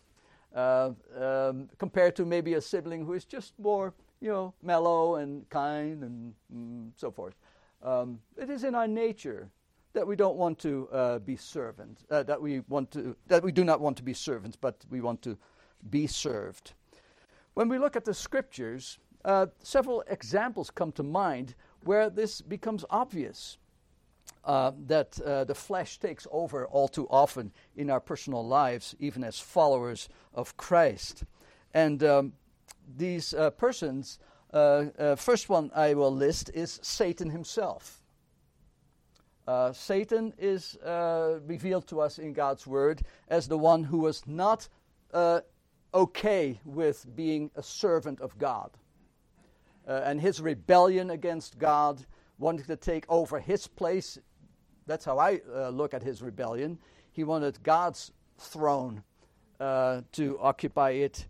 Um, 0.55 1.69
compared 1.77 2.17
to 2.17 2.25
maybe 2.25 2.55
a 2.55 2.63
sibling 2.63 3.05
who 3.05 3.13
is 3.13 3.27
just 3.27 3.53
more 3.59 3.93
you 4.21 4.31
know, 4.31 4.55
mellow 4.63 5.17
and 5.17 5.49
kind 5.51 6.03
and 6.03 6.35
mm, 6.55 6.91
so 6.97 7.11
forth. 7.11 7.35
Um, 7.83 8.21
it 8.37 8.51
is 8.51 8.65
in 8.65 8.75
our 8.75 8.89
nature 8.89 9.51
that 9.93 10.07
we 10.07 10.17
don't 10.17 10.37
want 10.37 10.59
to 10.59 10.89
uh, 10.93 11.19
be 11.21 11.37
servants, 11.37 12.05
uh, 12.11 12.23
that 12.25 12.41
we 12.41 12.61
want 12.69 12.91
to, 12.93 13.17
that 13.29 13.43
we 13.43 13.53
do 13.53 13.65
not 13.65 13.81
want 13.81 13.97
to 13.97 14.03
be 14.03 14.13
servants, 14.13 14.57
but 14.61 14.85
we 14.91 15.01
want 15.01 15.23
to 15.23 15.39
be 15.89 16.07
served. 16.07 16.75
When 17.55 17.69
we 17.69 17.79
look 17.79 17.97
at 17.97 18.05
the 18.05 18.13
scriptures, 18.13 18.99
uh, 19.25 19.47
several 19.63 20.05
examples 20.09 20.71
come 20.71 20.93
to 20.93 21.03
mind 21.03 21.55
where 21.85 22.11
this 22.11 22.41
becomes 22.41 22.85
obvious. 22.91 23.59
Uh, 24.45 24.73
that 24.87 25.21
uh, 25.21 25.45
the 25.45 25.55
flesh 25.55 25.99
takes 25.99 26.27
over 26.31 26.67
all 26.67 26.89
too 26.89 27.07
often 27.11 27.53
in 27.77 27.91
our 27.91 28.01
personal 28.01 28.47
lives, 28.47 28.95
even 29.01 29.25
as 29.25 29.41
followers 29.41 30.09
of 30.35 30.57
Christ. 30.57 31.25
And 31.75 32.03
um, 32.05 32.33
these 32.97 33.35
uh, 33.35 33.51
persons, 33.51 34.19
first 34.53 35.49
one 35.49 35.71
I 35.75 35.95
will 35.95 36.15
list 36.15 36.51
is 36.55 36.79
Satan 36.83 37.31
himself. 37.31 38.03
Uh, 39.47 39.73
Satan 39.73 40.33
is 40.39 40.77
uh, 40.79 41.39
revealed 41.47 41.87
to 41.87 42.01
us 42.01 42.19
in 42.19 42.33
God's 42.33 42.67
word 42.67 43.03
as 43.29 43.47
the 43.47 43.59
one 43.59 43.85
who 43.85 43.99
was 43.99 44.27
not 44.27 44.69
uh, 45.15 45.41
okay 45.95 46.61
with 46.65 47.07
being 47.15 47.51
a 47.55 47.63
servant 47.63 48.21
of 48.21 48.37
God. 48.39 48.71
and 49.87 50.21
his 50.21 50.41
rebellion 50.41 51.11
against 51.11 51.59
God, 51.61 52.05
wanting 52.39 52.67
to 52.67 52.77
take 52.77 53.05
over 53.09 53.39
his 53.39 53.69
place, 53.69 54.19
that's 54.87 55.05
how 55.05 55.19
I 55.19 55.41
look 55.71 55.95
at 55.95 56.03
his 56.03 56.23
rebellion. 56.23 56.79
He 57.13 57.23
wanted 57.23 57.63
God's 57.63 58.13
throne 58.39 59.05
to 59.61 60.39
occupy 60.41 60.91
it 60.91 61.29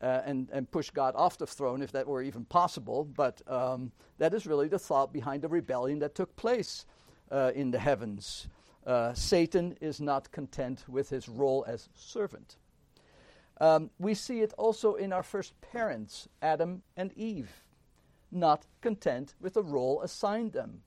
uh, 0.00 0.22
and, 0.24 0.48
and 0.52 0.70
push 0.70 0.90
God 0.90 1.14
off 1.16 1.38
the 1.38 1.46
throne 1.46 1.82
if 1.82 1.92
that 1.92 2.06
were 2.06 2.22
even 2.22 2.44
possible. 2.44 3.04
But 3.04 3.42
um, 3.46 3.92
that 4.18 4.34
is 4.34 4.46
really 4.46 4.68
the 4.68 4.78
thought 4.78 5.12
behind 5.12 5.42
the 5.42 5.48
rebellion 5.48 5.98
that 6.00 6.14
took 6.14 6.34
place 6.36 6.86
uh, 7.30 7.52
in 7.54 7.70
the 7.70 7.78
heavens. 7.78 8.48
Uh, 8.86 9.12
Satan 9.12 9.76
is 9.80 10.00
not 10.00 10.30
content 10.32 10.84
with 10.88 11.10
his 11.10 11.28
role 11.28 11.64
as 11.68 11.88
servant. 11.94 12.56
Um, 13.60 13.90
we 13.98 14.14
see 14.14 14.40
it 14.40 14.54
also 14.56 14.94
in 14.94 15.12
our 15.12 15.22
first 15.22 15.60
parents, 15.60 16.28
Adam 16.40 16.82
and 16.96 17.12
Eve, 17.16 17.64
not 18.30 18.66
content 18.80 19.34
with 19.40 19.54
the 19.54 19.62
role 19.62 20.00
assigned 20.02 20.52
them. 20.52 20.82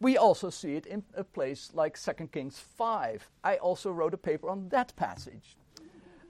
We 0.00 0.16
also 0.16 0.50
see 0.50 0.74
it 0.74 0.86
in 0.86 1.04
a 1.14 1.24
place 1.24 1.70
like 1.74 2.00
2 2.00 2.28
Kings 2.28 2.58
5. 2.58 3.28
I 3.44 3.56
also 3.56 3.92
wrote 3.92 4.14
a 4.14 4.18
paper 4.18 4.48
on 4.48 4.68
that 4.70 4.94
passage. 4.96 5.56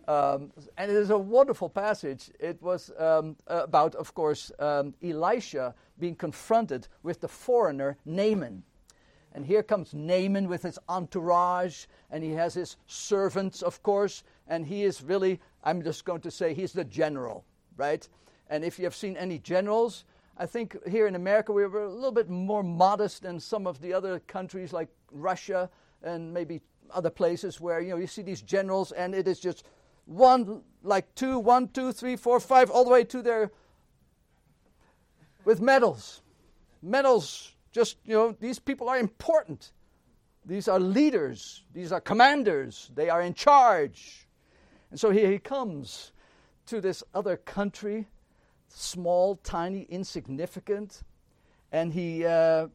Um, 0.08 0.52
and 0.76 0.90
it 0.90 0.96
is 0.96 1.10
a 1.10 1.18
wonderful 1.18 1.68
passage. 1.68 2.30
It 2.40 2.60
was 2.60 2.90
um, 2.98 3.36
about, 3.46 3.94
of 3.94 4.14
course, 4.14 4.50
um, 4.58 4.94
Elisha 5.02 5.74
being 5.98 6.16
confronted 6.16 6.88
with 7.02 7.20
the 7.20 7.28
foreigner 7.28 7.96
Naaman. 8.04 8.64
And 9.34 9.46
here 9.46 9.62
comes 9.62 9.94
Naaman 9.94 10.48
with 10.48 10.62
his 10.62 10.78
entourage, 10.88 11.86
and 12.10 12.22
he 12.22 12.32
has 12.32 12.54
his 12.54 12.76
servants, 12.86 13.62
of 13.62 13.82
course, 13.82 14.24
and 14.46 14.66
he 14.66 14.84
is 14.84 15.02
really, 15.02 15.40
I'm 15.64 15.82
just 15.82 16.04
going 16.04 16.20
to 16.22 16.30
say, 16.30 16.52
he's 16.52 16.72
the 16.72 16.84
general, 16.84 17.44
right? 17.76 18.06
And 18.50 18.64
if 18.64 18.78
you 18.78 18.84
have 18.84 18.94
seen 18.94 19.16
any 19.16 19.38
generals, 19.38 20.04
I 20.36 20.46
think 20.46 20.76
here 20.86 21.06
in 21.06 21.14
America 21.14 21.52
we 21.52 21.64
were 21.64 21.84
a 21.84 21.90
little 21.90 22.12
bit 22.12 22.28
more 22.28 22.62
modest 22.62 23.22
than 23.22 23.40
some 23.40 23.66
of 23.66 23.80
the 23.80 23.94
other 23.94 24.18
countries 24.20 24.72
like 24.72 24.88
Russia 25.10 25.70
and 26.02 26.34
maybe 26.34 26.60
other 26.90 27.10
places 27.10 27.60
where, 27.60 27.80
you 27.80 27.90
know, 27.90 27.96
you 27.96 28.06
see 28.06 28.22
these 28.22 28.42
generals 28.42 28.92
and 28.92 29.14
it 29.14 29.28
is 29.28 29.40
just 29.40 29.64
one, 30.06 30.62
like 30.82 31.14
two, 31.14 31.38
one, 31.38 31.68
two, 31.68 31.92
three, 31.92 32.16
four, 32.16 32.40
five, 32.40 32.70
all 32.70 32.84
the 32.84 32.90
way 32.90 33.04
to 33.04 33.22
there 33.22 33.50
with 35.44 35.60
medals. 35.60 36.22
Medals, 36.82 37.54
just, 37.70 37.96
you 38.04 38.14
know, 38.14 38.36
these 38.40 38.58
people 38.58 38.88
are 38.88 38.98
important. 38.98 39.72
These 40.44 40.66
are 40.66 40.80
leaders, 40.80 41.62
these 41.72 41.92
are 41.92 42.00
commanders, 42.00 42.90
they 42.94 43.08
are 43.08 43.22
in 43.22 43.34
charge. 43.34 44.26
And 44.90 44.98
so 44.98 45.10
here 45.10 45.30
he 45.30 45.38
comes 45.38 46.12
to 46.66 46.80
this 46.80 47.04
other 47.14 47.36
country, 47.36 48.08
small, 48.68 49.36
tiny, 49.36 49.82
insignificant, 49.82 51.02
and 51.70 51.92
he 51.92 52.26
uh, 52.26 52.66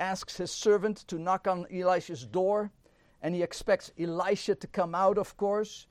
asks 0.00 0.36
his 0.36 0.50
servant 0.50 1.06
to 1.06 1.18
knock 1.18 1.46
on 1.46 1.66
Elisha's 1.72 2.26
door, 2.26 2.72
and 3.22 3.34
he 3.34 3.42
expects 3.42 3.92
Elisha 3.98 4.56
to 4.56 4.66
come 4.66 4.94
out, 4.94 5.16
of 5.16 5.36
course 5.36 5.86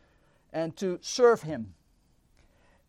and 0.54 0.78
to 0.78 1.00
serve 1.02 1.42
him. 1.42 1.74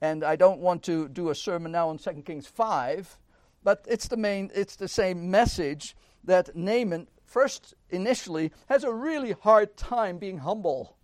And 0.00 0.22
I 0.22 0.36
don't 0.36 0.60
want 0.60 0.82
to 0.84 1.08
do 1.08 1.30
a 1.30 1.34
sermon 1.34 1.72
now 1.72 1.88
on 1.88 1.98
2 1.98 2.10
Kings 2.22 2.46
5, 2.46 3.18
but 3.64 3.84
it's 3.88 4.06
the 4.06 4.18
main 4.18 4.50
it's 4.54 4.76
the 4.76 4.86
same 4.86 5.30
message 5.30 5.96
that 6.24 6.54
Naaman 6.54 7.08
first 7.24 7.74
initially 7.90 8.52
has 8.68 8.84
a 8.84 8.92
really 8.92 9.32
hard 9.32 9.76
time 9.76 10.18
being 10.18 10.38
humble. 10.38 10.96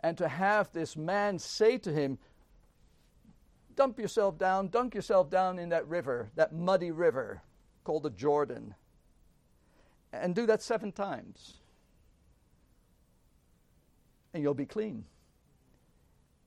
And 0.00 0.16
to 0.18 0.28
have 0.28 0.72
this 0.72 0.96
man 0.96 1.38
say 1.38 1.78
to 1.78 1.92
him, 1.92 2.18
dump 3.74 3.98
yourself 3.98 4.38
down, 4.38 4.68
dunk 4.68 4.94
yourself 4.94 5.28
down 5.30 5.58
in 5.58 5.70
that 5.70 5.86
river, 5.88 6.30
that 6.36 6.54
muddy 6.54 6.92
river 6.92 7.42
called 7.82 8.04
the 8.04 8.10
Jordan. 8.10 8.74
And 10.12 10.34
do 10.34 10.46
that 10.46 10.62
seven 10.62 10.92
times. 10.92 11.58
And 14.32 14.42
you'll 14.42 14.54
be 14.54 14.66
clean. 14.66 15.04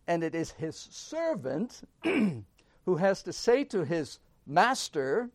And 0.09 0.23
it 0.23 0.33
is 0.33 0.49
his 0.49 0.75
servant 0.75 1.81
who 2.03 2.95
has 2.97 3.21
to 3.21 3.31
say 3.31 3.63
to 3.65 3.85
his 3.85 4.17
master, 4.47 5.29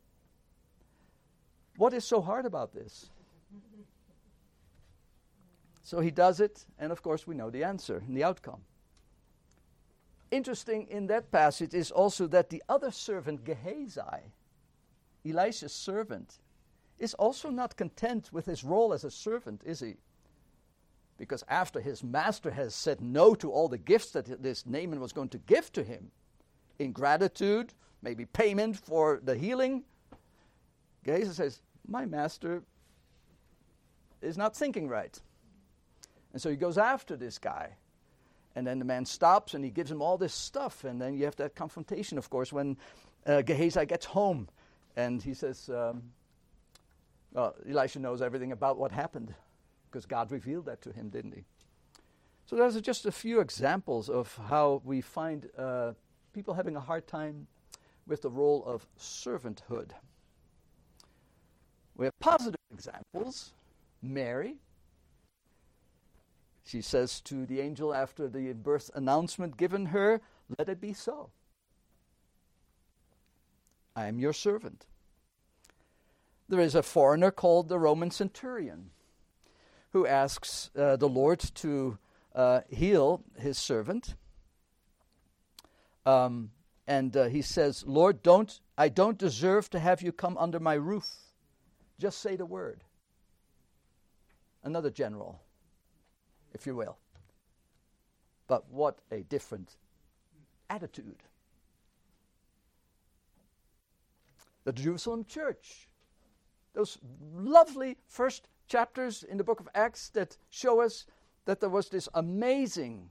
What 1.77 1.95
is 1.95 2.05
so 2.05 2.21
hard 2.21 2.45
about 2.45 2.75
this? 2.75 3.09
So 5.85 6.01
he 6.01 6.11
does 6.11 6.41
it, 6.41 6.67
and 6.77 6.91
of 6.91 7.03
course, 7.03 7.25
we 7.25 7.37
know 7.37 7.51
the 7.51 7.63
answer 7.63 8.03
and 8.05 8.17
the 8.17 8.25
outcome. 8.25 8.63
Interesting 10.33 10.89
in 10.89 11.07
that 11.07 11.31
passage 11.31 11.73
is 11.73 11.93
also 11.93 12.27
that 12.27 12.51
the 12.51 12.65
other 12.69 12.91
servant, 12.91 13.45
Gehazi, 13.45 14.33
Elisha's 15.25 15.73
servant, 15.73 16.41
is 16.99 17.15
also 17.15 17.49
not 17.49 17.77
content 17.77 18.33
with 18.33 18.47
his 18.47 18.65
role 18.65 18.93
as 18.93 19.05
a 19.05 19.11
servant, 19.11 19.63
is 19.65 19.79
he? 19.79 19.99
Because 21.19 21.45
after 21.49 21.81
his 21.81 22.03
master 22.03 22.51
has 22.51 22.75
said 22.75 23.01
no 23.01 23.35
to 23.37 23.51
all 23.51 23.69
the 23.69 23.79
gifts 23.79 24.11
that 24.13 24.43
this 24.43 24.67
Naaman 24.67 25.01
was 25.01 25.13
going 25.13 25.29
to 25.31 25.39
give 25.39 25.73
to 25.73 25.83
him, 25.83 26.11
in 26.79 26.93
gratitude, 26.93 27.73
maybe 28.03 28.25
payment 28.25 28.77
for 28.77 29.21
the 29.23 29.37
healing, 29.37 29.85
Gehazi 31.05 31.33
says, 31.33 31.61
My 31.87 32.05
master 32.05 32.63
is 34.23 34.37
not 34.37 34.57
thinking 34.57 34.89
right. 34.89 35.19
And 36.33 36.43
so 36.43 36.51
he 36.51 36.57
goes 36.57 36.79
after 36.79 37.17
this 37.17 37.39
guy. 37.39 37.77
And 38.57 38.67
then 38.67 38.79
the 38.79 38.85
man 38.85 39.05
stops 39.05 39.55
and 39.55 39.65
he 39.65 39.71
gives 39.71 39.91
him 39.91 40.01
all 40.01 40.17
this 40.17 40.35
stuff. 40.35 40.85
And 40.85 41.01
then 41.01 41.15
you 41.15 41.25
have 41.25 41.37
that 41.37 41.55
confrontation, 41.55 42.19
of 42.19 42.31
course, 42.31 42.53
when 42.53 42.77
uh, 43.27 43.43
Gehazi 43.43 43.85
gets 43.87 44.07
home. 44.07 44.49
And 44.97 45.23
he 45.23 45.35
says, 45.35 45.69
um, 45.69 46.03
well, 47.33 47.55
Elisha 47.69 47.99
knows 47.99 48.23
everything 48.23 48.53
about 48.53 48.79
what 48.79 48.93
happened 48.93 49.35
because 49.95 50.07
God 50.07 50.33
revealed 50.33 50.67
that 50.67 50.83
to 50.83 50.93
him, 50.93 51.09
didn't 51.09 51.35
he? 51.35 51.45
So 52.47 52.57
those 52.57 52.75
are 52.75 52.81
just 52.81 53.07
a 53.07 53.13
few 53.13 53.39
examples 53.39 54.11
of 54.11 54.37
how 54.49 54.83
we 54.85 55.01
find 55.01 55.49
uh, 55.57 55.93
people 56.33 56.55
having 56.55 56.75
a 56.75 56.81
hard 56.81 57.07
time 57.07 57.47
with 58.05 58.23
the 58.23 58.29
role 58.29 58.65
of 58.67 58.89
servanthood. 58.99 59.91
We 61.97 62.07
have 62.07 62.19
positive 62.19 62.59
examples. 62.73 63.53
Mary, 64.03 64.57
she 66.65 66.81
says 66.81 67.21
to 67.21 67.47
the 67.47 67.61
angel 67.61 67.95
after 67.95 68.27
the 68.27 68.53
birth 68.53 68.91
announcement 68.97 69.57
given 69.57 69.87
her, 69.87 70.21
Let 70.59 70.69
it 70.69 70.81
be 70.81 70.93
so. 70.93 71.31
I 73.95 74.09
am 74.09 74.19
your 74.19 74.33
servant. 74.33 74.87
There 76.49 76.59
is 76.59 76.75
a 76.75 76.83
foreigner 76.83 77.31
called 77.31 77.69
the 77.69 77.79
Roman 77.79 78.11
centurion 78.11 78.91
who 79.95 80.09
asks 80.09 80.71
uh, 80.77 80.97
the 80.97 81.09
Lord 81.09 81.39
to 81.39 81.97
uh, 82.35 82.63
heal 82.69 83.23
his 83.39 83.57
servant. 83.57 84.17
Um, 86.05 86.51
and 86.89 87.17
uh, 87.17 87.27
he 87.27 87.41
says, 87.43 87.85
Lord, 87.87 88.21
don't, 88.21 88.61
I 88.77 88.89
don't 88.89 89.17
deserve 89.17 89.71
to 89.71 89.79
have 89.79 90.03
you 90.03 90.11
come 90.11 90.37
under 90.37 90.59
my 90.59 90.75
roof. 90.75 91.09
Just 92.01 92.21
say 92.21 92.35
the 92.35 92.45
word. 92.45 92.83
Another 94.65 94.91
general 94.91 95.41
if 96.53 96.67
you 96.67 96.75
will. 96.75 96.97
But 98.49 98.69
what 98.71 98.99
a 99.13 99.21
different 99.23 99.77
attitude. 100.69 101.23
The 104.65 104.73
Jerusalem 104.73 105.25
church, 105.25 105.89
those 106.75 106.99
lovely 107.33 107.97
first 108.09 108.49
chapters 108.75 109.23
in 109.23 109.39
the 109.39 109.45
book 109.45 109.61
of 109.61 109.69
Acts 109.75 110.09
that 110.11 110.37
show 110.51 110.81
us 110.81 111.07
that 111.45 111.61
there 111.61 111.71
was 111.71 111.89
this 111.91 112.09
amazing 112.15 113.11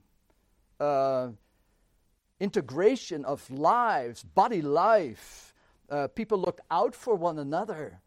uh, 0.78 1.28
integration 2.38 3.24
of 3.24 3.50
lives, 3.50 4.22
body 4.22 4.60
life. 4.60 5.54
Uh, 5.88 6.08
people 6.08 6.38
looked 6.38 6.60
out 6.70 6.94
for 6.94 7.14
one 7.14 7.38
another, 7.38 8.00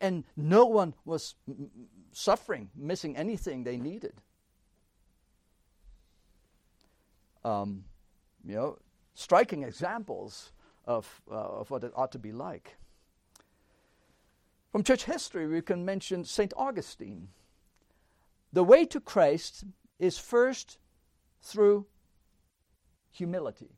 and 0.00 0.24
no 0.36 0.64
one 0.64 0.94
was 1.04 1.34
m- 1.48 1.70
suffering, 2.12 2.70
missing 2.74 3.16
anything 3.16 3.64
they 3.64 3.76
needed. 3.76 4.14
um, 7.44 7.84
you 8.44 8.54
know, 8.54 8.78
striking 9.14 9.62
examples 9.62 10.52
of, 10.86 11.22
uh, 11.30 11.34
of 11.34 11.70
what 11.70 11.84
it 11.84 11.92
ought 11.96 12.12
to 12.12 12.18
be 12.18 12.32
like. 12.32 12.76
From 14.72 14.84
church 14.84 15.04
history, 15.04 15.46
we 15.48 15.62
can 15.62 15.84
mention 15.84 16.24
St. 16.24 16.52
Augustine. 16.56 17.28
The 18.52 18.64
way 18.64 18.84
to 18.86 19.00
Christ 19.00 19.64
is 19.98 20.18
first 20.18 20.78
through 21.42 21.86
humility. 23.10 23.70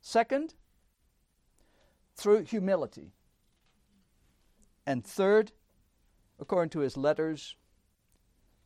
Second, 0.00 0.54
through 2.14 2.44
humility. 2.44 3.12
And 4.86 5.04
third, 5.04 5.52
according 6.38 6.70
to 6.70 6.80
his 6.80 6.96
letters, 6.96 7.56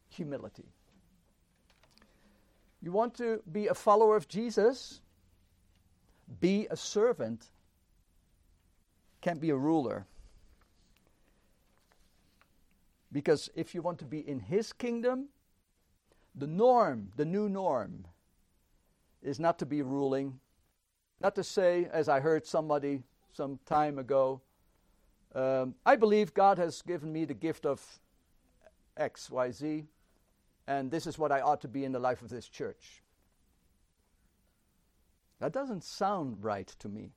humility. 0.09 0.73
You 2.83 2.93
want 2.93 3.15
to 3.15 3.43
be 3.51 3.69
a 3.69 3.75
follower 3.75 4.17
of 4.17 4.29
Jesus? 4.29 5.01
Be 6.41 6.67
a 6.71 6.77
servant. 6.77 7.51
Can't 9.21 9.41
be 9.41 9.51
a 9.51 9.57
ruler. 9.57 10.07
Because 13.13 13.51
if 13.55 13.75
you 13.75 13.83
want 13.83 13.99
to 13.99 14.05
be 14.05 14.27
in 14.27 14.41
his 14.41 14.73
kingdom, 14.73 15.29
the 16.35 16.47
norm, 16.47 17.11
the 17.17 17.25
new 17.25 17.49
norm, 17.49 18.07
is 19.23 19.41
not 19.41 19.59
to 19.59 19.67
be 19.67 19.83
ruling, 19.83 20.39
not 21.21 21.35
to 21.35 21.45
say, 21.45 21.89
as 21.93 22.09
I 22.09 22.21
heard 22.21 22.47
somebody 22.47 23.03
some 23.33 23.59
time 23.67 23.99
ago, 23.99 24.41
um, 25.35 25.75
I 25.85 25.97
believe 25.97 26.33
God 26.33 26.59
has 26.59 26.83
given 26.83 27.13
me 27.13 27.25
the 27.25 27.35
gift 27.35 27.67
of 27.67 28.01
X, 28.97 29.29
Y, 29.31 29.51
Z 29.51 29.85
and 30.71 30.89
this 30.89 31.05
is 31.05 31.19
what 31.19 31.33
I 31.33 31.41
ought 31.41 31.61
to 31.63 31.69
be 31.69 31.85
in 31.85 31.91
the 31.91 31.99
life 31.99 32.23
of 32.23 32.29
this 32.29 32.49
church. 32.49 33.03
That 35.41 35.53
doesn't 35.53 35.83
sound 35.83 36.45
right 36.45 36.69
to 36.79 36.89
me. 36.89 37.11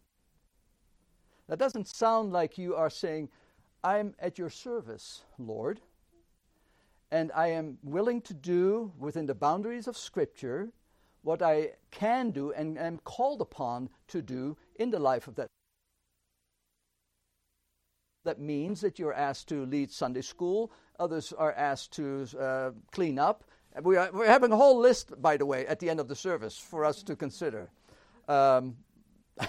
That 1.54 1.60
doesn't 1.60 1.88
sound 1.88 2.34
like 2.34 2.58
you 2.58 2.74
are 2.74 2.90
saying, 2.90 3.30
I'm 3.84 4.16
at 4.18 4.40
your 4.40 4.50
service, 4.50 5.22
Lord, 5.38 5.82
and 7.12 7.32
I 7.36 7.50
am 7.50 7.78
willing 7.84 8.22
to 8.22 8.34
do 8.34 8.92
within 8.98 9.28
the 9.28 9.36
boundaries 9.36 9.88
of 9.88 9.96
Scripture 9.96 10.72
what 11.22 11.44
I 11.44 11.74
can 11.92 12.32
do 12.32 12.54
and 12.54 12.80
am 12.80 12.98
called 13.04 13.40
upon 13.40 13.90
to 14.08 14.24
do 14.24 14.58
in 14.78 14.90
the 14.90 14.98
life 14.98 15.28
of 15.28 15.36
that. 15.36 15.46
That 18.24 18.40
means 18.40 18.82
that 18.82 18.98
you're 18.98 19.14
asked 19.14 19.48
to 19.50 19.68
lead 19.68 19.92
Sunday 19.92 20.24
school, 20.24 20.72
Others 21.00 21.34
are 21.34 21.54
asked 21.54 21.92
to 21.98 22.26
uh, 22.40 22.72
clean 22.92 23.20
up. 23.20 23.44
We 23.80 23.96
are, 23.98 24.10
we're 24.12 24.26
having 24.26 24.52
a 24.52 24.58
whole 24.58 24.80
list, 24.80 25.22
by 25.22 25.38
the 25.38 25.46
way, 25.46 25.68
at 25.68 25.80
the 25.80 25.92
end 25.92 26.00
of 26.00 26.08
the 26.08 26.16
service 26.16 26.58
for 26.58 26.84
us 26.84 27.04
to 27.04 27.16
consider. 27.16 27.70
Um, 28.28 28.78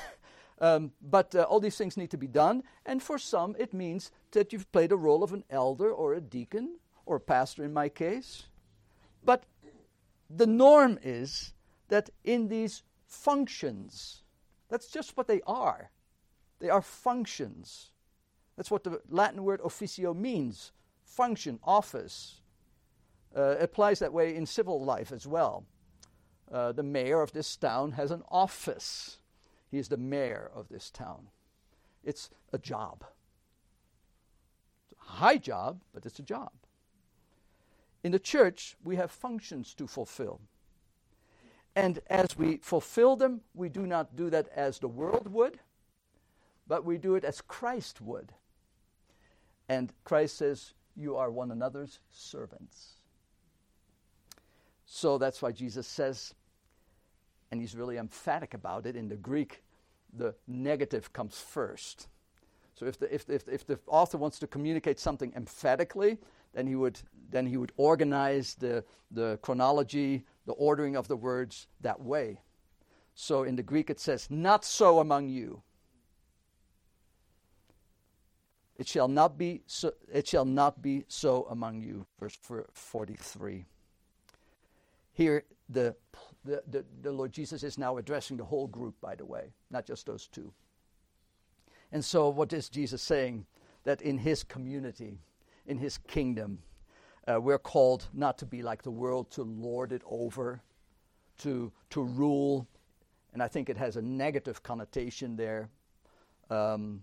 um, 0.64 0.92
but 1.02 1.34
uh, 1.34 1.42
all 1.42 1.60
these 1.60 1.76
things 1.76 1.98
need 1.98 2.10
to 2.10 2.16
be 2.16 2.26
done. 2.26 2.62
And 2.86 3.02
for 3.02 3.18
some, 3.18 3.54
it 3.58 3.74
means 3.74 4.10
that 4.30 4.50
you've 4.50 4.72
played 4.72 4.92
a 4.92 4.96
role 4.96 5.22
of 5.22 5.34
an 5.34 5.44
elder 5.50 5.92
or 5.92 6.14
a 6.14 6.22
deacon 6.22 6.78
or 7.04 7.16
a 7.16 7.20
pastor 7.20 7.64
in 7.64 7.74
my 7.74 7.90
case. 7.90 8.44
But 9.22 9.44
the 10.30 10.46
norm 10.46 10.98
is 11.02 11.52
that 11.88 12.08
in 12.24 12.48
these 12.48 12.82
functions, 13.06 14.22
that's 14.70 14.88
just 14.88 15.18
what 15.18 15.28
they 15.28 15.42
are. 15.46 15.90
They 16.60 16.70
are 16.70 16.80
functions. 16.80 17.92
That's 18.56 18.70
what 18.70 18.84
the 18.84 19.02
Latin 19.10 19.44
word 19.44 19.60
officio 19.60 20.14
means 20.14 20.72
function, 21.04 21.58
office. 21.62 22.40
Uh, 23.36 23.56
applies 23.60 23.98
that 23.98 24.14
way 24.14 24.34
in 24.34 24.46
civil 24.46 24.82
life 24.82 25.12
as 25.12 25.26
well. 25.26 25.66
Uh, 26.50 26.72
the 26.72 26.82
mayor 26.82 27.20
of 27.20 27.32
this 27.32 27.54
town 27.54 27.92
has 27.92 28.10
an 28.10 28.22
office. 28.30 29.18
He 29.74 29.80
is 29.80 29.88
the 29.88 29.96
mayor 29.96 30.52
of 30.54 30.68
this 30.68 30.88
town. 30.88 31.26
It's 32.04 32.30
a 32.52 32.58
job. 32.58 33.04
It's 34.84 35.00
a 35.00 35.12
high 35.14 35.36
job, 35.36 35.80
but 35.92 36.06
it's 36.06 36.20
a 36.20 36.22
job. 36.22 36.52
In 38.04 38.12
the 38.12 38.20
church, 38.20 38.76
we 38.84 38.94
have 38.94 39.10
functions 39.10 39.74
to 39.74 39.88
fulfill. 39.88 40.40
And 41.74 41.98
as 42.08 42.38
we 42.38 42.58
fulfill 42.58 43.16
them, 43.16 43.40
we 43.52 43.68
do 43.68 43.84
not 43.84 44.14
do 44.14 44.30
that 44.30 44.46
as 44.54 44.78
the 44.78 44.86
world 44.86 45.26
would, 45.32 45.58
but 46.68 46.84
we 46.84 46.96
do 46.96 47.16
it 47.16 47.24
as 47.24 47.40
Christ 47.40 48.00
would. 48.00 48.30
And 49.68 49.92
Christ 50.04 50.36
says, 50.36 50.74
you 50.94 51.16
are 51.16 51.32
one 51.32 51.50
another's 51.50 51.98
servants. 52.12 53.00
So 54.86 55.18
that's 55.18 55.42
why 55.42 55.50
Jesus 55.50 55.88
says, 55.88 56.32
and 57.54 57.60
he's 57.60 57.76
really 57.76 57.98
emphatic 57.98 58.52
about 58.52 58.84
it 58.84 58.96
in 58.96 59.08
the 59.08 59.14
Greek, 59.14 59.62
the 60.12 60.34
negative 60.48 61.12
comes 61.12 61.38
first. 61.38 62.08
So 62.74 62.84
if 62.84 62.98
the, 62.98 63.14
if, 63.14 63.30
if, 63.30 63.48
if 63.48 63.64
the 63.64 63.78
author 63.86 64.18
wants 64.18 64.40
to 64.40 64.48
communicate 64.48 64.98
something 64.98 65.32
emphatically, 65.36 66.18
then 66.52 66.66
he 66.66 66.74
would, 66.74 66.98
then 67.30 67.46
he 67.46 67.56
would 67.56 67.70
organize 67.76 68.56
the, 68.56 68.82
the 69.12 69.38
chronology 69.40 70.24
the 70.46 70.52
ordering 70.54 70.96
of 70.96 71.06
the 71.06 71.14
words 71.14 71.68
that 71.80 72.00
way. 72.00 72.40
So 73.14 73.44
in 73.44 73.54
the 73.54 73.62
Greek 73.62 73.88
it 73.88 74.00
says, 74.00 74.26
Not 74.28 74.64
so 74.64 74.98
among 74.98 75.28
you. 75.28 75.62
It 78.78 78.88
shall 78.88 79.06
not 79.06 79.38
be 79.38 79.62
so, 79.68 79.92
it 80.12 80.26
shall 80.26 80.44
not 80.44 80.82
be 80.82 81.04
so 81.06 81.46
among 81.50 81.82
you. 81.82 82.04
Verse 82.18 82.36
43. 82.72 83.64
Here 85.12 85.44
the, 85.68 85.94
the, 86.44 86.62
the, 86.70 86.84
the 87.02 87.12
Lord 87.12 87.32
Jesus 87.32 87.62
is 87.62 87.78
now 87.78 87.96
addressing 87.96 88.36
the 88.36 88.44
whole 88.44 88.66
group, 88.66 88.94
by 89.00 89.14
the 89.14 89.24
way, 89.24 89.52
not 89.70 89.86
just 89.86 90.06
those 90.06 90.26
two. 90.26 90.52
And 91.90 92.04
so, 92.04 92.28
what 92.28 92.52
is 92.52 92.68
Jesus 92.68 93.02
saying? 93.02 93.46
That 93.84 94.02
in 94.02 94.18
his 94.18 94.42
community, 94.42 95.18
in 95.66 95.78
his 95.78 95.98
kingdom, 95.98 96.58
uh, 97.26 97.40
we're 97.40 97.58
called 97.58 98.08
not 98.12 98.38
to 98.38 98.46
be 98.46 98.62
like 98.62 98.82
the 98.82 98.90
world, 98.90 99.30
to 99.32 99.42
lord 99.42 99.92
it 99.92 100.02
over, 100.06 100.62
to, 101.38 101.72
to 101.90 102.02
rule. 102.02 102.66
And 103.32 103.42
I 103.42 103.48
think 103.48 103.68
it 103.68 103.76
has 103.76 103.96
a 103.96 104.02
negative 104.02 104.62
connotation 104.62 105.36
there. 105.36 105.68
Um, 106.50 107.02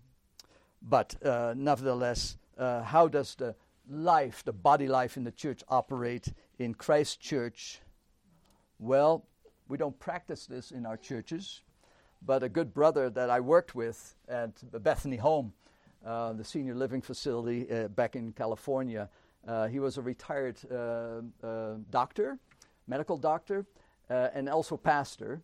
but 0.81 1.15
uh, 1.23 1.53
nevertheless, 1.55 2.37
uh, 2.57 2.83
how 2.83 3.07
does 3.07 3.35
the 3.35 3.55
life, 3.89 4.43
the 4.43 4.53
body 4.53 4.87
life 4.87 5.17
in 5.17 5.23
the 5.23 5.31
church, 5.31 5.63
operate 5.67 6.33
in 6.59 6.73
Christ's 6.73 7.17
church? 7.17 7.81
Well, 8.79 9.25
we 9.71 9.77
don't 9.77 9.97
practice 9.99 10.45
this 10.47 10.71
in 10.71 10.85
our 10.85 10.97
churches, 10.97 11.61
but 12.25 12.43
a 12.43 12.49
good 12.49 12.73
brother 12.73 13.09
that 13.09 13.29
I 13.29 13.39
worked 13.39 13.73
with 13.73 14.15
at 14.27 14.51
Bethany 14.83 15.15
Home, 15.15 15.53
uh, 16.05 16.33
the 16.33 16.43
senior 16.43 16.75
living 16.75 17.01
facility 17.01 17.71
uh, 17.71 17.87
back 17.87 18.17
in 18.17 18.33
California, 18.33 19.07
uh, 19.47 19.67
he 19.67 19.79
was 19.79 19.97
a 19.97 20.01
retired 20.01 20.59
uh, 20.69 21.21
uh, 21.41 21.75
doctor, 21.89 22.37
medical 22.85 23.17
doctor, 23.17 23.65
and 24.09 24.49
also 24.49 24.75
pastor 24.75 25.41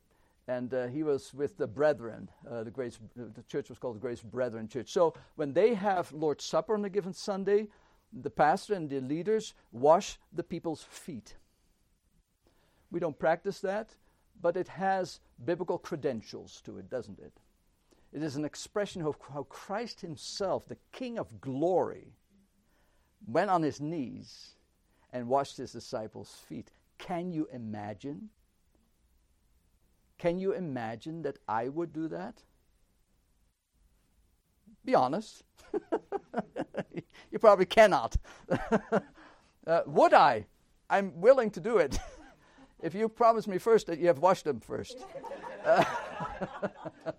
and 0.49 0.73
uh, 0.73 0.87
he 0.87 1.03
was 1.03 1.33
with 1.33 1.57
the 1.57 1.67
brethren. 1.67 2.29
Uh, 2.49 2.63
the 2.63 2.71
Grace, 2.71 2.99
the 3.15 3.43
church 3.43 3.69
was 3.69 3.77
called 3.79 3.95
the 3.95 3.99
Grace 3.99 4.21
Brethren 4.21 4.67
Church. 4.67 4.89
So 4.89 5.13
when 5.35 5.53
they 5.53 5.73
have 5.73 6.11
Lord's 6.13 6.45
Supper 6.45 6.73
on 6.73 6.85
a 6.85 6.89
given 6.89 7.13
Sunday, 7.13 7.67
the 8.13 8.29
pastor 8.29 8.73
and 8.73 8.89
the 8.89 9.01
leaders 9.01 9.53
wash 9.71 10.17
the 10.31 10.43
people's 10.43 10.83
feet. 10.83 11.35
We 12.91 13.01
don't 13.01 13.19
practice 13.19 13.59
that, 13.59 13.95
but 14.41 14.57
it 14.57 14.67
has 14.67 15.19
biblical 15.43 15.77
credentials 15.77 16.61
to 16.65 16.77
it, 16.77 16.89
doesn't 16.89 17.19
it? 17.19 17.33
It 18.13 18.23
is 18.23 18.35
an 18.35 18.45
expression 18.45 19.01
of 19.01 19.17
how 19.33 19.43
Christ 19.43 20.01
Himself, 20.01 20.67
the 20.67 20.77
King 20.91 21.17
of 21.17 21.41
glory, 21.41 22.13
went 23.25 23.49
on 23.49 23.63
his 23.63 23.81
knees 23.81 24.55
and 25.11 25.27
washed 25.27 25.57
his 25.57 25.71
disciples' 25.71 26.41
feet. 26.47 26.71
Can 26.97 27.31
you 27.31 27.47
imagine? 27.51 28.29
Can 30.17 30.39
you 30.39 30.53
imagine 30.53 31.21
that 31.23 31.37
I 31.47 31.69
would 31.69 31.93
do 31.93 32.07
that? 32.07 32.43
Be 34.83 34.95
honest. 34.95 35.43
you 37.31 37.39
probably 37.39 37.65
cannot. 37.65 38.15
uh, 39.67 39.81
would 39.85 40.13
I? 40.13 40.45
I'm 40.89 41.19
willing 41.19 41.51
to 41.51 41.59
do 41.59 41.77
it. 41.77 41.99
if 42.81 42.93
you 42.93 43.09
promise 43.09 43.47
me 43.47 43.57
first 43.57 43.87
that 43.87 43.99
you 43.99 44.07
have 44.07 44.19
washed 44.19 44.45
them 44.45 44.59
first. 44.59 45.05
Uh, 45.65 45.83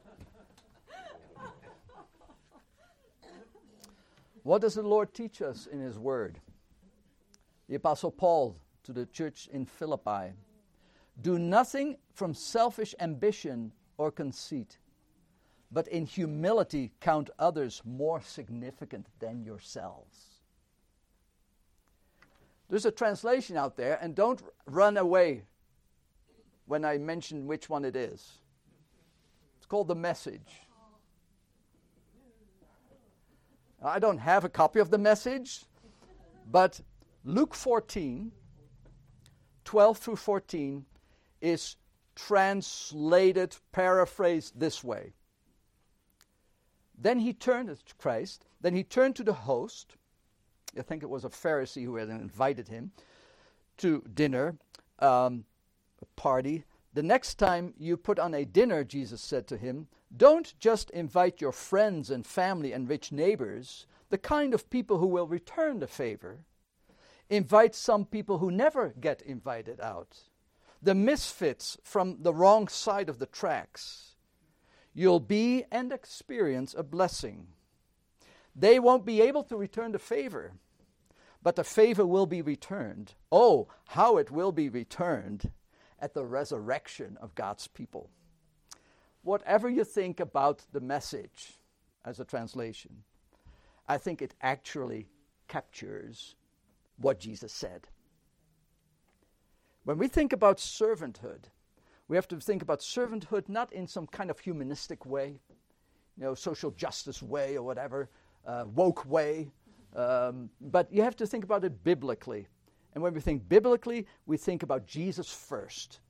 what 4.43 4.61
does 4.61 4.75
the 4.75 4.83
Lord 4.83 5.13
teach 5.13 5.43
us 5.43 5.67
in 5.67 5.81
His 5.81 5.99
Word? 5.99 6.39
The 7.69 7.75
Apostle 7.75 8.11
Paul 8.11 8.57
to 8.85 8.93
the 8.93 9.07
church 9.07 9.49
in 9.53 9.67
Philippi 9.67 10.33
do 11.21 11.39
nothing 11.39 11.97
from 12.15 12.33
selfish 12.33 12.95
ambition 13.01 13.73
or 13.97 14.11
conceit, 14.13 14.79
but 15.71 15.89
in 15.89 16.07
humility 16.07 16.93
count 17.01 17.29
others 17.39 17.83
more 17.85 18.21
significant 18.23 19.07
than 19.19 19.43
yourselves. 19.43 20.28
There's 22.69 22.85
a 22.85 22.91
translation 22.91 23.57
out 23.57 23.77
there, 23.77 23.99
and 24.01 24.15
don't 24.15 24.43
run 24.67 24.97
away 24.97 25.45
when 26.67 26.85
I 26.85 26.99
mention 26.99 27.47
which 27.47 27.71
one 27.71 27.85
it 27.85 27.97
is. 27.97 28.39
It's 29.57 29.67
called 29.67 29.89
The 29.89 29.95
Message. 29.95 30.69
I 33.83 33.99
don't 33.99 34.19
have 34.19 34.45
a 34.45 34.49
copy 34.49 34.81
of 34.81 34.91
the 34.91 34.99
message, 34.99 35.65
but 36.51 36.81
Luke 37.25 37.55
14, 37.55 38.33
12 39.65 39.99
through 39.99 40.17
14 40.17 40.85
is 41.41 41.77
translated, 42.17 43.57
paraphrased 43.71 44.59
this 44.59 44.83
way. 44.83 45.13
Then 47.01 47.21
he 47.21 47.33
turned 47.33 47.69
to 47.69 47.95
Christ, 47.95 48.47
then 48.61 48.75
he 48.75 48.83
turned 48.83 49.15
to 49.17 49.23
the 49.23 49.33
host. 49.33 49.95
I 50.77 50.83
think 50.83 51.03
it 51.03 51.11
was 51.11 51.25
a 51.25 51.31
Pharisee 51.31 51.85
who 51.85 51.97
had 51.97 52.09
invited 52.09 52.69
him 52.69 52.93
to 53.79 54.03
dinner, 54.13 54.59
um, 54.99 55.45
a 56.03 56.07
party. 56.21 56.65
The 56.95 57.03
next 57.03 57.37
time 57.37 57.75
you 57.79 57.97
put 57.97 58.19
on 58.19 58.35
a 58.35 58.45
dinner, 58.45 58.85
Jesus 58.85 59.21
said 59.21 59.47
to 59.49 59.57
him, 59.57 59.89
don't 60.17 60.59
just 60.59 60.91
invite 60.91 61.41
your 61.41 61.53
friends 61.53 62.11
and 62.11 62.27
family 62.27 62.73
and 62.73 62.89
rich 62.89 63.13
neighbors, 63.13 63.87
the 64.09 64.19
kind 64.19 64.55
of 64.55 64.71
people 64.71 64.99
who 64.99 65.07
will 65.07 65.27
return 65.27 65.79
the 65.79 65.87
favor. 65.87 66.41
Invite 67.31 67.75
some 67.75 68.05
people 68.05 68.39
who 68.39 68.51
never 68.51 68.95
get 68.99 69.21
invited 69.23 69.81
out 69.81 70.17
the 70.83 70.95
misfits 70.95 71.77
from 71.83 72.19
the 72.21 72.35
wrong 72.35 72.69
side 72.69 73.09
of 73.09 73.19
the 73.19 73.27
tracks, 73.27 74.15
you'll 74.95 75.21
be 75.21 75.65
and 75.71 75.93
experience 75.93 76.75
a 76.77 76.83
blessing. 76.83 77.49
They 78.59 78.81
won't 78.81 79.07
be 79.07 79.21
able 79.21 79.45
to 79.45 79.57
return 79.57 79.93
the 79.93 80.01
favor, 80.01 80.53
but 81.45 81.55
the 81.55 81.63
favor 81.63 82.05
will 82.05 82.27
be 82.27 82.43
returned. 82.43 83.15
Oh, 83.31 83.69
how 83.87 84.17
it 84.17 84.33
will 84.33 84.51
be 84.51 84.69
returned 84.69 85.53
at 86.01 86.13
the 86.13 86.25
resurrection 86.25 87.17
of 87.21 87.37
God's 87.37 87.69
people. 87.69 88.11
Whatever 89.23 89.71
you 89.71 89.85
think 89.85 90.19
about 90.19 90.65
the 90.73 90.81
message 90.81 91.53
as 92.05 92.19
a 92.19 92.25
translation, 92.25 93.05
I 93.87 93.97
think 93.97 94.21
it 94.21 94.35
actually 94.43 95.07
captures 95.47 96.35
what 96.97 97.21
Jesus 97.21 97.53
said. 97.53 97.87
When 99.85 99.99
we 99.99 100.09
think 100.09 100.33
about 100.33 100.59
servanthood, 100.59 101.45
we 102.09 102.17
have 102.17 102.29
to 102.29 102.41
think 102.41 102.63
about 102.63 102.81
servanthood 102.81 103.49
not 103.49 103.73
in 103.73 103.87
some 103.87 104.09
kind 104.09 104.31
of 104.31 104.41
humanistic 104.41 105.07
way, 105.07 105.39
you 106.17 106.25
know, 106.25 106.35
social 106.35 106.73
justice 106.73 107.23
way 107.23 107.57
or 107.57 107.63
whatever, 107.63 108.09
uh, 108.47 108.65
woke 108.75 109.05
way, 109.07 109.51
um, 109.95 110.51
but 110.61 110.93
you 110.93 111.03
have 111.03 111.17
to 111.17 111.27
think 111.27 111.45
about 111.45 111.65
it 111.65 111.85
biblically. 111.85 112.47
And 112.95 113.03
when 113.03 113.15
we 113.15 113.21
think 113.21 113.49
biblically, 113.49 114.07
we 114.27 114.37
think 114.37 114.63
about 114.63 114.87
Jesus 114.87 115.31
first. 115.31 116.01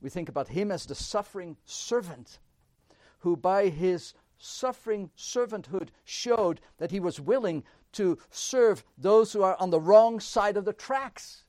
We 0.00 0.10
think 0.10 0.28
about 0.28 0.48
him 0.48 0.70
as 0.70 0.86
the 0.86 0.94
suffering 0.94 1.56
servant 1.64 2.38
who, 3.20 3.36
by 3.36 3.68
his 3.68 4.14
suffering 4.38 5.10
servanthood, 5.16 5.88
showed 6.04 6.60
that 6.78 6.90
he 6.90 7.00
was 7.00 7.20
willing 7.20 7.62
to 7.92 8.18
serve 8.30 8.84
those 8.96 9.32
who 9.32 9.42
are 9.42 9.56
on 9.60 9.70
the 9.70 9.80
wrong 9.80 10.20
side 10.20 10.56
of 10.56 10.64
the 10.64 10.72
tracks. 10.72 11.44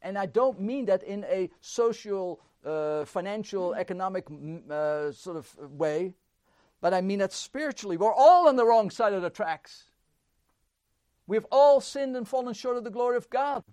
And 0.00 0.18
I 0.18 0.26
don't 0.26 0.60
mean 0.60 0.86
that 0.86 1.02
in 1.02 1.24
a 1.24 1.50
social, 1.60 2.40
uh, 2.64 3.04
financial, 3.04 3.74
economic 3.74 4.26
uh, 4.70 5.12
sort 5.12 5.36
of 5.36 5.54
way, 5.70 6.14
but 6.84 6.92
I 6.92 7.00
mean 7.00 7.22
it 7.22 7.32
spiritually. 7.32 7.96
We're 7.96 8.12
all 8.12 8.46
on 8.46 8.56
the 8.56 8.66
wrong 8.66 8.90
side 8.90 9.14
of 9.14 9.22
the 9.22 9.30
tracks. 9.30 9.84
We've 11.26 11.46
all 11.50 11.80
sinned 11.80 12.14
and 12.14 12.28
fallen 12.28 12.52
short 12.52 12.76
of 12.76 12.84
the 12.84 12.90
glory 12.90 13.16
of 13.16 13.30
God. 13.30 13.64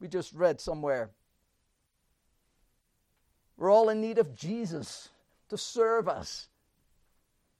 We 0.00 0.08
just 0.08 0.32
read 0.32 0.60
somewhere. 0.60 1.10
We're 3.56 3.70
all 3.70 3.88
in 3.88 4.00
need 4.00 4.18
of 4.18 4.34
Jesus 4.34 5.10
to 5.48 5.56
serve 5.56 6.08
us 6.08 6.48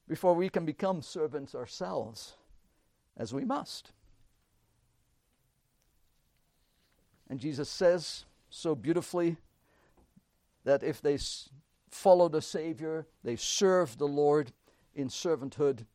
before 0.08 0.34
we 0.34 0.48
can 0.48 0.66
become 0.66 1.02
servants 1.02 1.54
ourselves, 1.54 2.34
as 3.16 3.32
we 3.32 3.44
must. 3.44 3.92
And 7.30 7.38
Jesus 7.38 7.68
says 7.68 8.24
so 8.50 8.74
beautifully 8.74 9.36
that 10.64 10.82
if 10.82 11.00
they 11.00 11.16
follow 11.92 12.28
the 12.28 12.42
Savior, 12.42 13.06
they 13.22 13.36
serve 13.36 13.98
the 13.98 14.08
Lord 14.08 14.50
in 14.96 15.08
servanthood, 15.08 15.86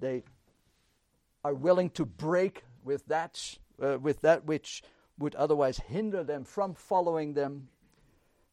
they 0.00 0.24
are 1.44 1.54
willing 1.54 1.90
to 1.90 2.04
break 2.04 2.64
with 2.82 3.06
that, 3.06 3.58
uh, 3.80 3.98
with 4.00 4.22
that 4.22 4.44
which 4.44 4.82
would 5.18 5.34
otherwise 5.36 5.78
hinder 5.78 6.24
them 6.24 6.42
from 6.42 6.74
following 6.74 7.34
them, 7.34 7.68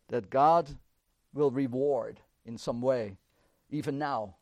that 0.09 0.29
God 0.29 0.77
will 1.33 1.49
reward 1.49 2.19
in 2.45 2.57
some 2.57 2.81
way, 2.81 3.17
even 3.71 3.97
now, 3.97 4.35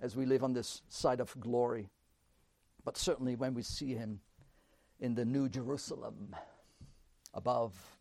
as 0.00 0.14
we 0.16 0.26
live 0.26 0.44
on 0.44 0.52
this 0.52 0.82
side 0.88 1.20
of 1.20 1.38
glory. 1.40 1.88
But 2.84 2.96
certainly 2.96 3.36
when 3.36 3.54
we 3.54 3.62
see 3.62 3.94
Him 3.94 4.20
in 5.00 5.14
the 5.14 5.24
New 5.24 5.48
Jerusalem 5.48 6.36
above 7.32 7.98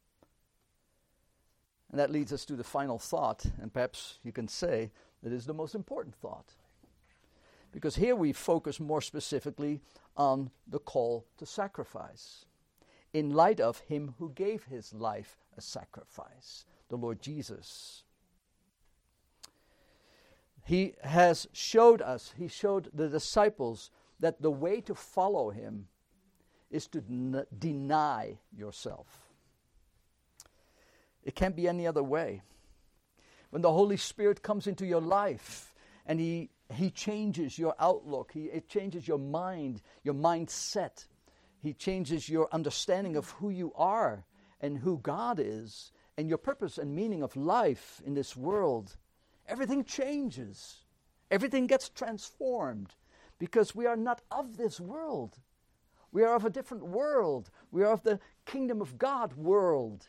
And 1.89 2.00
that 2.00 2.12
leads 2.12 2.34
us 2.34 2.46
to 2.46 2.56
the 2.56 2.63
final 2.63 3.00
thought, 3.00 3.46
and 3.62 3.74
perhaps 3.74 4.20
you 4.24 4.32
can 4.32 4.48
say 4.48 4.91
that 5.23 5.34
is 5.34 5.45
the 5.45 5.53
most 5.53 5.75
important 5.75 6.15
thought. 6.15 6.53
Because 7.71 7.95
here 7.95 8.15
we 8.15 8.34
focus 8.34 8.80
more 8.80 9.01
specifically 9.01 9.82
on 10.15 10.51
the 10.67 10.80
call 10.80 11.25
to 11.38 11.45
sacrifice 11.45 12.45
in 13.13 13.32
light 13.32 13.60
of 13.60 13.80
him 13.80 14.15
who 14.19 14.32
gave 14.32 14.65
his 14.65 14.93
life 14.93 15.38
a 15.58 15.62
sacrifice, 15.62 16.65
the 16.89 16.97
Lord 16.97 17.21
Jesus. 17.21 18.03
He 20.63 20.93
has 21.01 21.47
showed 21.53 22.01
us, 22.01 22.34
he 22.38 22.47
showed 22.47 22.89
the 22.93 23.08
disciples 23.08 23.89
that 24.19 24.41
the 24.41 24.51
way 24.51 24.82
to 24.82 24.93
follow 24.93 25.49
him 25.49 25.88
is 26.69 26.88
to 26.88 26.99
n- 27.10 27.45
deny 27.58 28.38
yourself. 28.56 29.30
It 31.23 31.36
can't 31.36 31.56
be 31.56 31.67
any 31.67 31.88
other 31.88 32.03
way. 32.03 32.41
When 33.49 33.62
the 33.62 33.71
Holy 33.71 33.97
Spirit 33.97 34.43
comes 34.43 34.67
into 34.67 34.86
your 34.86 35.01
life 35.01 35.73
and 36.05 36.19
he, 36.19 36.49
he 36.73 36.89
changes 36.89 37.57
your 37.57 37.75
outlook, 37.79 38.31
he, 38.33 38.45
it 38.45 38.67
changes 38.67 39.07
your 39.07 39.19
mind, 39.19 39.81
your 40.03 40.13
mindset, 40.13 41.07
he 41.62 41.73
changes 41.73 42.29
your 42.29 42.47
understanding 42.51 43.15
of 43.15 43.31
who 43.31 43.49
you 43.49 43.73
are 43.75 44.25
and 44.62 44.77
who 44.77 44.99
God 44.99 45.39
is 45.39 45.91
and 46.17 46.27
your 46.27 46.38
purpose 46.38 46.77
and 46.77 46.95
meaning 46.95 47.23
of 47.23 47.36
life 47.36 48.01
in 48.05 48.13
this 48.13 48.36
world. 48.36 48.97
Everything 49.47 49.83
changes, 49.83 50.83
everything 51.31 51.67
gets 51.67 51.89
transformed 51.89 52.95
because 53.39 53.75
we 53.75 53.86
are 53.86 53.95
not 53.95 54.21
of 54.31 54.57
this 54.57 54.79
world. 54.79 55.38
We 56.12 56.23
are 56.23 56.36
of 56.36 56.45
a 56.45 56.49
different 56.49 56.86
world. 56.86 57.49
We 57.71 57.83
are 57.83 57.91
of 57.91 58.03
the 58.03 58.19
kingdom 58.45 58.81
of 58.81 58.97
God 58.97 59.33
world. 59.33 60.07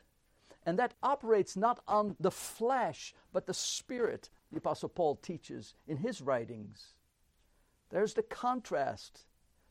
And 0.66 0.79
that 0.79 0.94
operates 1.03 1.57
not 1.57 1.81
on 1.88 2.16
the 2.21 2.31
flesh, 2.31 3.14
but 3.33 3.47
the 3.47 3.55
spirit, 3.55 4.29
the 4.53 4.59
Apostle 4.59 4.88
Paul 4.88 5.16
teaches 5.16 5.75
in 5.87 5.99
his 5.99 6.21
writings. 6.21 6.94
There's 7.90 8.14
the 8.14 8.23
contrast 8.23 9.25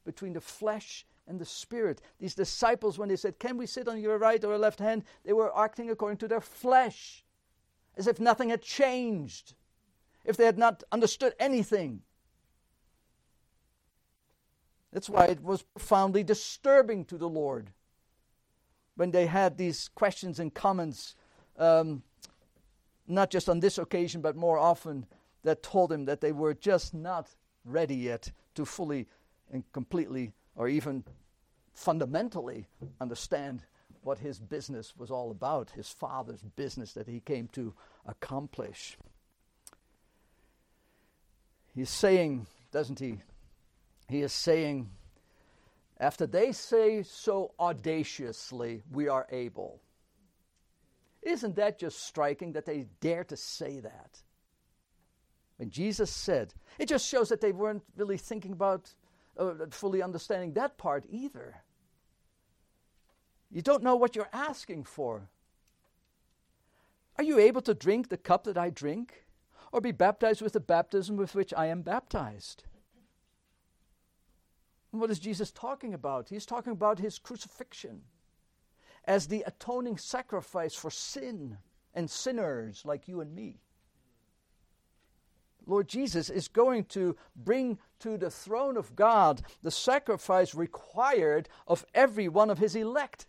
between 0.05 0.33
the 0.33 0.41
flesh 0.41 1.05
and 1.27 1.39
the 1.39 1.45
spirit. 1.45 2.01
These 2.19 2.35
disciples, 2.35 2.97
when 2.97 3.09
they 3.09 3.15
said, 3.15 3.37
Can 3.39 3.57
we 3.57 3.65
sit 3.65 3.87
on 3.87 3.99
your 3.99 4.17
right 4.17 4.43
or 4.43 4.57
left 4.57 4.79
hand? 4.79 5.03
they 5.23 5.33
were 5.33 5.55
acting 5.57 5.89
according 5.89 6.17
to 6.19 6.27
their 6.27 6.41
flesh, 6.41 7.23
as 7.95 8.07
if 8.07 8.19
nothing 8.19 8.49
had 8.49 8.61
changed, 8.61 9.53
if 10.25 10.37
they 10.37 10.45
had 10.45 10.57
not 10.57 10.83
understood 10.91 11.35
anything. 11.39 12.01
That's 14.91 15.09
why 15.09 15.25
it 15.25 15.43
was 15.43 15.63
profoundly 15.63 16.23
disturbing 16.23 17.05
to 17.05 17.17
the 17.17 17.29
Lord 17.29 17.71
when 18.97 19.11
they 19.11 19.27
had 19.27 19.57
these 19.57 19.89
questions 19.95 20.39
and 20.39 20.53
comments, 20.53 21.15
um, 21.57 22.03
not 23.07 23.29
just 23.29 23.47
on 23.47 23.59
this 23.59 23.77
occasion, 23.77 24.21
but 24.21 24.35
more 24.35 24.57
often, 24.57 25.05
that 25.43 25.63
told 25.63 25.91
him 25.91 26.05
that 26.05 26.19
they 26.19 26.31
were 26.31 26.53
just 26.53 26.93
not 26.93 27.29
ready 27.63 27.95
yet 27.95 28.31
to 28.55 28.65
fully 28.65 29.07
and 29.51 29.63
completely, 29.71 30.33
or 30.55 30.67
even 30.67 31.03
fundamentally, 31.73 32.67
understand 32.99 33.63
what 34.01 34.17
his 34.17 34.39
business 34.39 34.93
was 34.97 35.11
all 35.11 35.31
about, 35.31 35.69
his 35.69 35.89
father's 35.89 36.41
business 36.55 36.93
that 36.93 37.07
he 37.07 37.19
came 37.19 37.47
to 37.49 37.73
accomplish. 38.05 38.97
He's 41.75 41.89
saying, 41.89 42.47
doesn't 42.71 42.99
he, 42.99 43.19
he 44.09 44.21
is 44.21 44.33
saying, 44.33 44.89
after 45.99 46.27
they 46.27 46.51
say 46.51 47.03
so 47.03 47.53
audaciously, 47.59 48.83
we 48.91 49.07
are 49.07 49.27
able. 49.31 49.81
Isn't 51.23 51.55
that 51.55 51.79
just 51.79 52.03
striking 52.03 52.53
that 52.53 52.65
they 52.65 52.85
dare 53.01 53.23
to 53.25 53.35
say 53.35 53.79
that? 53.79 54.21
When 55.57 55.69
Jesus 55.69 56.11
said, 56.11 56.53
it 56.77 56.87
just 56.87 57.07
shows 57.07 57.29
that 57.29 57.41
they 57.41 57.51
weren't 57.51 57.83
really 57.95 58.17
thinking 58.17 58.51
about 58.51 58.93
uh, 59.37 59.53
fully 59.71 60.01
understanding 60.01 60.53
that 60.53 60.77
part 60.77 61.05
either. 61.09 61.63
You 63.49 63.61
don't 63.61 63.83
know 63.83 63.95
what 63.95 64.15
you're 64.15 64.29
asking 64.31 64.83
for. 64.83 65.29
Are 67.17 67.23
you 67.23 67.39
able 67.39 67.61
to 67.61 67.73
drink 67.73 68.09
the 68.09 68.17
cup 68.17 68.43
that 68.43 68.57
I 68.57 68.69
drink, 68.69 69.25
or 69.71 69.81
be 69.81 69.91
baptized 69.91 70.41
with 70.41 70.53
the 70.53 70.59
baptism 70.59 71.17
with 71.17 71.33
which 71.33 71.53
I 71.55 71.65
am 71.67 71.81
baptized? 71.81 72.63
What 74.91 75.11
is 75.11 75.19
Jesus 75.19 75.51
talking 75.51 75.93
about? 75.93 76.29
He's 76.29 76.45
talking 76.45 76.71
about 76.71 76.99
his 76.99 77.19
crucifixion 77.19 78.01
as 79.05 79.27
the 79.27 79.43
atoning 79.45 79.97
sacrifice 79.97 80.75
for 80.75 80.91
sin 80.91 81.57
and 81.93 82.09
sinners 82.09 82.83
like 82.85 83.07
you 83.07 83.21
and 83.21 83.33
me. 83.33 83.59
Lord 85.65 85.89
Jesus 85.89 86.29
is 86.29 86.47
going 86.47 86.85
to 86.85 87.15
bring 87.35 87.77
to 87.99 88.17
the 88.17 88.29
throne 88.29 88.77
of 88.77 88.95
God 88.95 89.41
the 89.61 89.71
sacrifice 89.71 90.55
required 90.55 91.49
of 91.67 91.85
every 91.93 92.29
one 92.29 92.49
of 92.49 92.57
his 92.57 92.75
elect. 92.75 93.25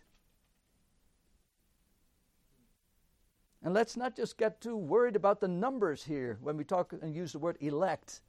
And 3.61 3.73
let's 3.73 3.97
not 3.97 4.15
just 4.15 4.37
get 4.37 4.61
too 4.61 4.77
worried 4.77 5.17
about 5.17 5.41
the 5.41 5.49
numbers 5.49 6.05
here 6.05 6.37
when 6.41 6.55
we 6.55 6.63
talk 6.63 6.93
and 6.93 7.13
use 7.13 7.33
the 7.33 7.39
word 7.39 7.57
elect. 7.59 8.21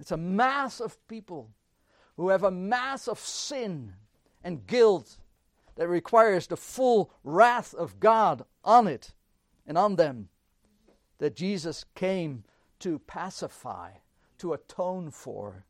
It's 0.00 0.10
a 0.10 0.16
mass 0.16 0.80
of 0.80 1.06
people 1.08 1.50
who 2.16 2.30
have 2.30 2.42
a 2.42 2.50
mass 2.50 3.06
of 3.06 3.18
sin 3.18 3.92
and 4.42 4.66
guilt 4.66 5.18
that 5.76 5.88
requires 5.88 6.46
the 6.46 6.56
full 6.56 7.12
wrath 7.22 7.74
of 7.74 8.00
God 8.00 8.44
on 8.64 8.88
it 8.88 9.12
and 9.66 9.76
on 9.76 9.96
them 9.96 10.30
that 11.18 11.36
Jesus 11.36 11.84
came 11.94 12.44
to 12.78 12.98
pacify, 13.00 13.90
to 14.38 14.54
atone 14.54 15.10
for, 15.10 15.66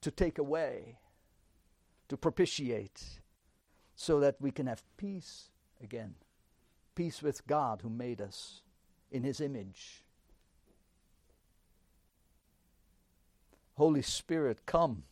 to 0.00 0.12
take 0.12 0.38
away, 0.38 0.98
to 2.08 2.16
propitiate, 2.16 3.20
so 3.96 4.20
that 4.20 4.36
we 4.40 4.52
can 4.52 4.66
have 4.68 4.84
peace 4.96 5.50
again. 5.82 6.14
Peace 6.94 7.20
with 7.20 7.44
God 7.48 7.80
who 7.82 7.90
made 7.90 8.20
us 8.20 8.62
in 9.10 9.24
His 9.24 9.40
image 9.40 10.03
Holy 13.74 14.02
Spirit, 14.02 14.66
come. 14.66 15.04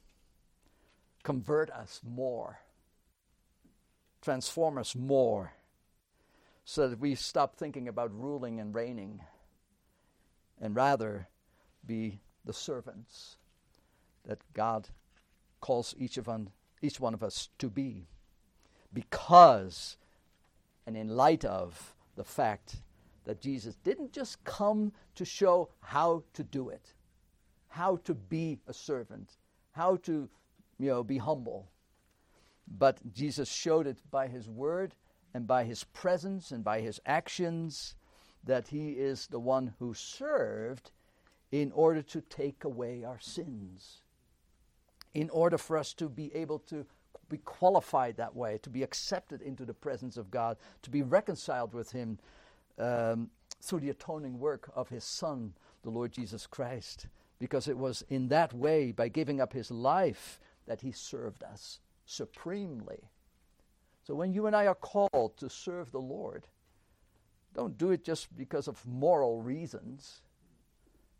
Convert 1.23 1.71
us 1.71 2.01
more. 2.05 2.61
Transform 4.21 4.79
us 4.79 4.95
more 4.95 5.53
so 6.65 6.89
that 6.89 7.01
we 7.01 7.15
stop 7.15 7.57
thinking 7.57 7.89
about 7.89 8.17
ruling 8.17 8.61
and 8.61 8.75
reigning 8.75 9.21
and 10.61 10.77
rather 10.77 11.29
be 11.85 12.21
the 12.45 12.53
servants 12.53 13.37
that 14.25 14.39
God 14.55 14.89
calls 15.61 15.95
each 15.99 16.17
of 16.17 16.29
un, 16.29 16.51
each 16.81 17.01
one 17.01 17.15
of 17.15 17.23
us 17.23 17.49
to 17.59 17.69
be 17.69 18.07
because 18.93 19.97
and 20.87 20.97
in 20.97 21.09
light 21.09 21.45
of 21.45 21.95
the 22.15 22.25
fact 22.25 22.77
that 23.25 23.41
Jesus 23.41 23.77
didn't 23.77 24.13
just 24.13 24.43
come 24.45 24.93
to 25.15 25.25
show 25.25 25.69
how 25.81 26.23
to 26.35 26.43
do 26.45 26.69
it 26.69 26.93
how 27.73 27.97
to 28.05 28.13
be 28.13 28.59
a 28.67 28.73
servant, 28.73 29.39
how 29.73 29.97
to, 29.97 30.29
you 30.79 30.89
know, 30.89 31.03
be 31.03 31.17
humble. 31.17 31.71
But 32.69 32.99
Jesus 33.15 33.51
showed 33.51 33.87
it 33.87 33.99
by 34.11 34.29
his 34.29 34.47
word 34.47 34.95
and 35.33 35.47
by 35.47 35.65
his 35.65 35.85
presence 35.85 36.51
and 36.51 36.63
by 36.63 36.83
his 36.83 37.01
actions 37.07 37.95
that 38.45 38.69
he 38.69 38.91
is 38.91 39.27
the 39.27 39.41
one 39.41 39.73
who 39.79 39.95
served 39.95 40.91
in 41.51 41.73
order 41.73 42.03
to 42.03 42.21
take 42.21 42.65
away 42.65 43.05
our 43.05 43.21
sins. 43.21 44.03
In 45.15 45.31
order 45.31 45.57
for 45.57 45.79
us 45.79 45.95
to 45.95 46.11
be 46.11 46.35
able 46.35 46.59
to 46.61 46.85
be 47.31 47.39
qualified 47.39 48.19
that 48.19 48.37
way, 48.37 48.59
to 48.63 48.69
be 48.71 48.83
accepted 48.83 49.41
into 49.41 49.65
the 49.65 49.73
presence 49.73 50.19
of 50.19 50.31
God, 50.31 50.59
to 50.83 50.91
be 50.91 51.01
reconciled 51.03 51.73
with 51.73 51.91
him 51.91 52.19
um, 52.79 53.31
through 53.63 53.81
the 53.81 53.91
atoning 53.91 54.39
work 54.39 54.71
of 54.75 54.91
his 54.91 55.05
Son, 55.05 55.55
the 55.83 55.91
Lord 55.91 56.13
Jesus 56.13 56.47
Christ 56.47 57.07
because 57.43 57.67
it 57.67 57.77
was 57.77 58.05
in 58.09 58.29
that 58.29 58.55
way, 58.55 58.93
by 58.93 59.09
giving 59.09 59.41
up 59.41 59.53
his 59.53 59.69
life, 59.69 60.39
that 60.69 60.81
he 60.81 60.93
served 60.93 61.43
us 61.43 61.81
supremely. 62.07 63.11
So 64.05 64.15
when 64.15 64.33
you 64.33 64.47
and 64.47 64.55
I 64.55 64.69
are 64.69 64.77
called 64.77 65.37
to 65.39 65.51
serve 65.51 65.91
the 65.91 65.99
Lord, 65.99 66.47
don't 67.53 67.77
do 67.77 67.91
it 67.91 68.05
just 68.05 68.29
because 68.37 68.69
of 68.69 68.87
moral 68.87 69.43
reasons. 69.43 70.23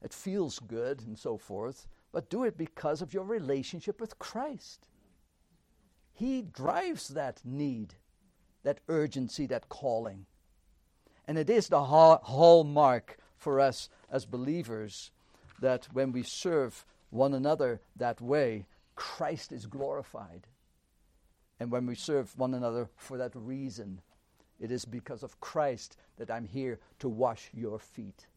It 0.01 0.15
feels 0.15 0.61
good 0.61 1.01
and 1.01 1.19
so 1.19 1.37
forth, 1.37 1.89
but 2.13 2.31
do 2.31 2.45
it 2.45 2.57
because 2.57 3.03
of 3.03 3.13
your 3.13 3.25
relationship 3.25 4.01
with 4.01 4.21
Christ. 4.21 4.87
He 6.13 6.43
drives 6.43 7.09
that 7.09 7.41
need, 7.45 7.95
that 8.63 8.79
urgency, 8.89 9.47
that 9.47 9.69
calling. 9.69 10.27
And 11.27 11.37
it 11.37 11.51
is 11.51 11.67
the 11.67 11.83
hallmark 11.83 13.19
for 13.35 13.59
us 13.59 13.89
as 14.09 14.25
believers 14.25 15.11
that 15.61 15.89
when 15.93 16.13
we 16.13 16.23
serve 16.23 16.85
one 17.11 17.35
another 17.35 17.81
that 17.97 18.21
way, 18.21 18.67
Christ 18.97 19.53
is 19.53 19.67
glorified. 19.67 20.47
And 21.61 21.71
when 21.71 21.87
we 21.87 21.95
serve 21.95 22.37
one 22.39 22.55
another 22.55 22.89
for 22.97 23.19
that 23.19 23.33
reason, 23.35 24.01
It 24.63 24.71
is 24.71 24.85
because 24.85 25.25
of 25.25 25.41
Christ 25.41 25.97
that 26.19 26.31
I'm 26.31 26.47
here 26.47 26.79
to 27.01 27.09
wash 27.09 27.51
your 27.53 27.81
feet. 27.81 28.29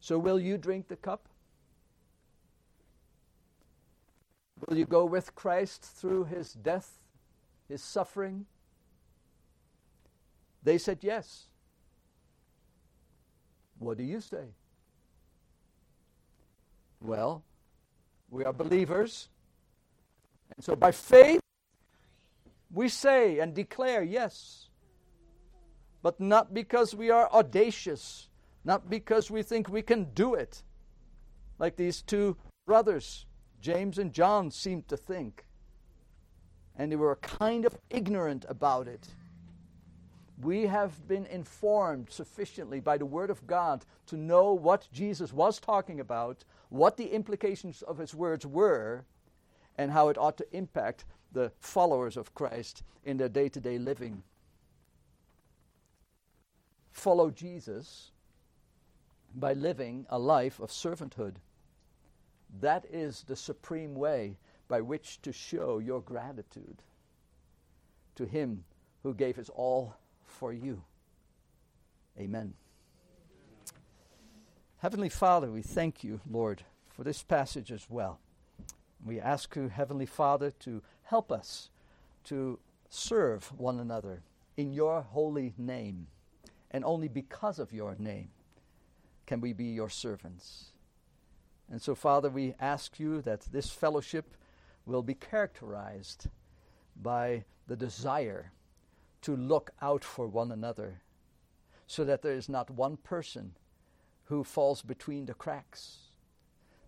So, 0.00 0.18
will 0.18 0.38
you 0.38 0.58
drink 0.58 0.88
the 0.88 0.96
cup? 0.96 1.28
Will 4.66 4.76
you 4.76 4.84
go 4.84 5.06
with 5.06 5.34
Christ 5.34 5.82
through 5.82 6.24
his 6.24 6.52
death, 6.52 6.98
his 7.68 7.82
suffering? 7.82 8.46
They 10.62 10.78
said 10.78 10.98
yes. 11.02 11.46
What 13.78 13.98
do 13.98 14.04
you 14.04 14.20
say? 14.20 14.48
Well, 17.00 17.44
we 18.30 18.44
are 18.44 18.52
believers. 18.52 19.28
And 20.54 20.64
so 20.64 20.74
by 20.74 20.92
faith, 20.92 21.40
we 22.72 22.88
say 22.88 23.38
and 23.38 23.54
declare 23.54 24.02
yes. 24.02 24.68
But 26.02 26.20
not 26.20 26.54
because 26.54 26.94
we 26.94 27.10
are 27.10 27.30
audacious, 27.32 28.28
not 28.64 28.88
because 28.88 29.30
we 29.30 29.42
think 29.42 29.68
we 29.68 29.82
can 29.82 30.04
do 30.14 30.34
it, 30.34 30.62
like 31.58 31.76
these 31.76 32.02
two 32.02 32.36
brothers, 32.66 33.26
James 33.60 33.98
and 33.98 34.12
John, 34.12 34.50
seemed 34.50 34.88
to 34.88 34.96
think. 34.96 35.44
And 36.76 36.92
they 36.92 36.96
were 36.96 37.16
kind 37.16 37.64
of 37.64 37.76
ignorant 37.90 38.44
about 38.48 38.86
it. 38.86 39.08
We 40.40 40.66
have 40.66 41.08
been 41.08 41.26
informed 41.26 42.10
sufficiently 42.10 42.78
by 42.78 42.96
the 42.96 43.06
Word 43.06 43.30
of 43.30 43.46
God 43.46 43.84
to 44.06 44.16
know 44.16 44.52
what 44.52 44.88
Jesus 44.92 45.32
was 45.32 45.58
talking 45.58 45.98
about, 45.98 46.44
what 46.68 46.96
the 46.96 47.12
implications 47.12 47.82
of 47.82 47.98
his 47.98 48.14
words 48.14 48.46
were, 48.46 49.04
and 49.76 49.90
how 49.90 50.08
it 50.08 50.18
ought 50.18 50.36
to 50.38 50.56
impact 50.56 51.04
the 51.32 51.50
followers 51.58 52.16
of 52.16 52.34
Christ 52.34 52.82
in 53.04 53.16
their 53.16 53.28
day 53.28 53.48
to 53.48 53.60
day 53.60 53.78
living. 53.78 54.22
Follow 56.92 57.30
Jesus 57.30 58.12
by 59.34 59.52
living 59.52 60.06
a 60.08 60.18
life 60.18 60.60
of 60.60 60.70
servanthood. 60.70 61.36
That 62.60 62.84
is 62.90 63.24
the 63.24 63.36
supreme 63.36 63.94
way 63.94 64.38
by 64.68 64.80
which 64.80 65.20
to 65.22 65.32
show 65.32 65.78
your 65.78 66.00
gratitude 66.00 66.82
to 68.14 68.24
Him 68.24 68.64
who 69.02 69.14
gave 69.14 69.36
His 69.36 69.48
all 69.48 69.94
for 70.38 70.52
you. 70.52 70.82
Amen. 72.18 72.54
Heavenly 74.78 75.08
Father, 75.08 75.50
we 75.50 75.62
thank 75.62 76.04
you, 76.04 76.20
Lord, 76.30 76.62
for 76.88 77.02
this 77.02 77.22
passage 77.24 77.72
as 77.72 77.86
well. 77.90 78.20
We 79.04 79.18
ask 79.18 79.56
you, 79.56 79.68
Heavenly 79.68 80.06
Father, 80.06 80.52
to 80.60 80.82
help 81.02 81.32
us 81.32 81.70
to 82.24 82.60
serve 82.88 83.52
one 83.58 83.80
another 83.80 84.22
in 84.56 84.72
your 84.72 85.02
holy 85.02 85.54
name. 85.58 86.06
And 86.70 86.84
only 86.84 87.08
because 87.08 87.58
of 87.58 87.72
your 87.72 87.96
name 87.98 88.28
can 89.26 89.40
we 89.40 89.52
be 89.52 89.64
your 89.64 89.90
servants. 89.90 90.66
And 91.70 91.82
so, 91.82 91.94
Father, 91.94 92.30
we 92.30 92.54
ask 92.60 93.00
you 93.00 93.20
that 93.22 93.40
this 93.52 93.70
fellowship 93.70 94.36
will 94.86 95.02
be 95.02 95.14
characterized 95.14 96.28
by 97.00 97.44
the 97.66 97.76
desire 97.76 98.52
to 99.28 99.36
look 99.36 99.72
out 99.82 100.02
for 100.02 100.26
one 100.26 100.50
another 100.50 101.02
so 101.86 102.02
that 102.02 102.22
there 102.22 102.32
is 102.32 102.48
not 102.48 102.70
one 102.70 102.96
person 102.96 103.52
who 104.24 104.42
falls 104.42 104.80
between 104.80 105.26
the 105.26 105.34
cracks, 105.34 105.98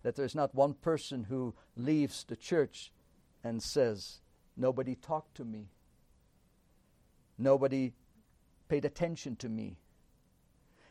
that 0.01 0.15
there's 0.15 0.33
not 0.33 0.55
one 0.55 0.73
person 0.73 1.25
who 1.25 1.53
leaves 1.77 2.23
the 2.23 2.35
church 2.35 2.91
and 3.43 3.61
says, 3.61 4.21
Nobody 4.57 4.95
talked 4.95 5.35
to 5.35 5.45
me, 5.45 5.67
nobody 7.37 7.93
paid 8.67 8.85
attention 8.85 9.35
to 9.35 9.47
me. 9.47 9.77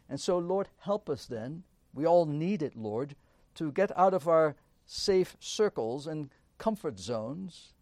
And 0.08 0.20
so, 0.20 0.38
Lord, 0.38 0.68
help 0.78 1.10
us 1.10 1.26
then. 1.26 1.64
We 1.92 2.06
all 2.06 2.26
need 2.26 2.62
it, 2.62 2.76
Lord, 2.76 3.16
to 3.56 3.72
get 3.72 3.90
out 3.98 4.14
of 4.14 4.28
our 4.28 4.54
safe 4.86 5.36
circles 5.40 6.06
and 6.06 6.30
comfort 6.58 7.00
zones 7.00 7.74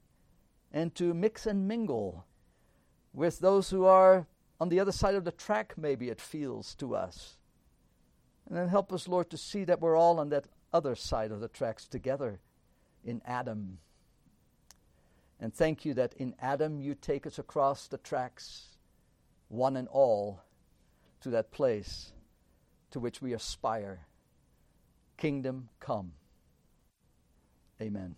and 0.73 0.95
to 0.95 1.13
mix 1.13 1.47
and 1.47 1.69
mingle 1.69 2.25
with 3.19 3.41
those 3.41 3.71
who 3.71 3.85
are 3.85 4.29
on 4.61 4.69
the 4.69 4.79
other 4.79 4.93
side 4.93 5.17
of 5.17 5.25
the 5.25 5.33
track, 5.33 5.75
maybe 5.77 6.09
it 6.09 6.21
feels 6.21 6.77
to 6.77 6.95
us. 6.95 7.37
And 8.47 8.57
then 8.57 8.69
help 8.69 8.93
us, 8.93 9.09
Lord, 9.09 9.29
to 9.31 9.37
see 9.37 9.65
that 9.65 9.81
we're 9.81 9.97
all 9.97 10.21
on 10.21 10.29
that 10.29 10.47
other 10.73 10.95
side 10.95 11.33
of 11.33 11.41
the 11.41 11.49
tracks 11.49 11.89
together 11.89 12.39
in 13.05 13.21
Adam. 13.27 13.79
And 15.41 15.53
thank 15.53 15.85
you 15.85 15.95
that 15.95 16.15
in 16.15 16.35
Adam 16.41 16.81
you 16.81 16.95
take 16.95 17.27
us 17.27 17.41
across 17.41 17.89
the 17.89 17.99
tracks, 17.99 18.79
one 19.49 19.77
and 19.77 19.89
all, 19.89 20.41
to 21.21 21.31
that 21.31 21.51
place 21.51 22.13
to 22.93 23.01
which 23.01 23.21
we 23.21 23.33
aspire. 23.33 24.07
Kingdom 25.17 25.71
come. 25.81 26.13
Amen. 27.83 28.15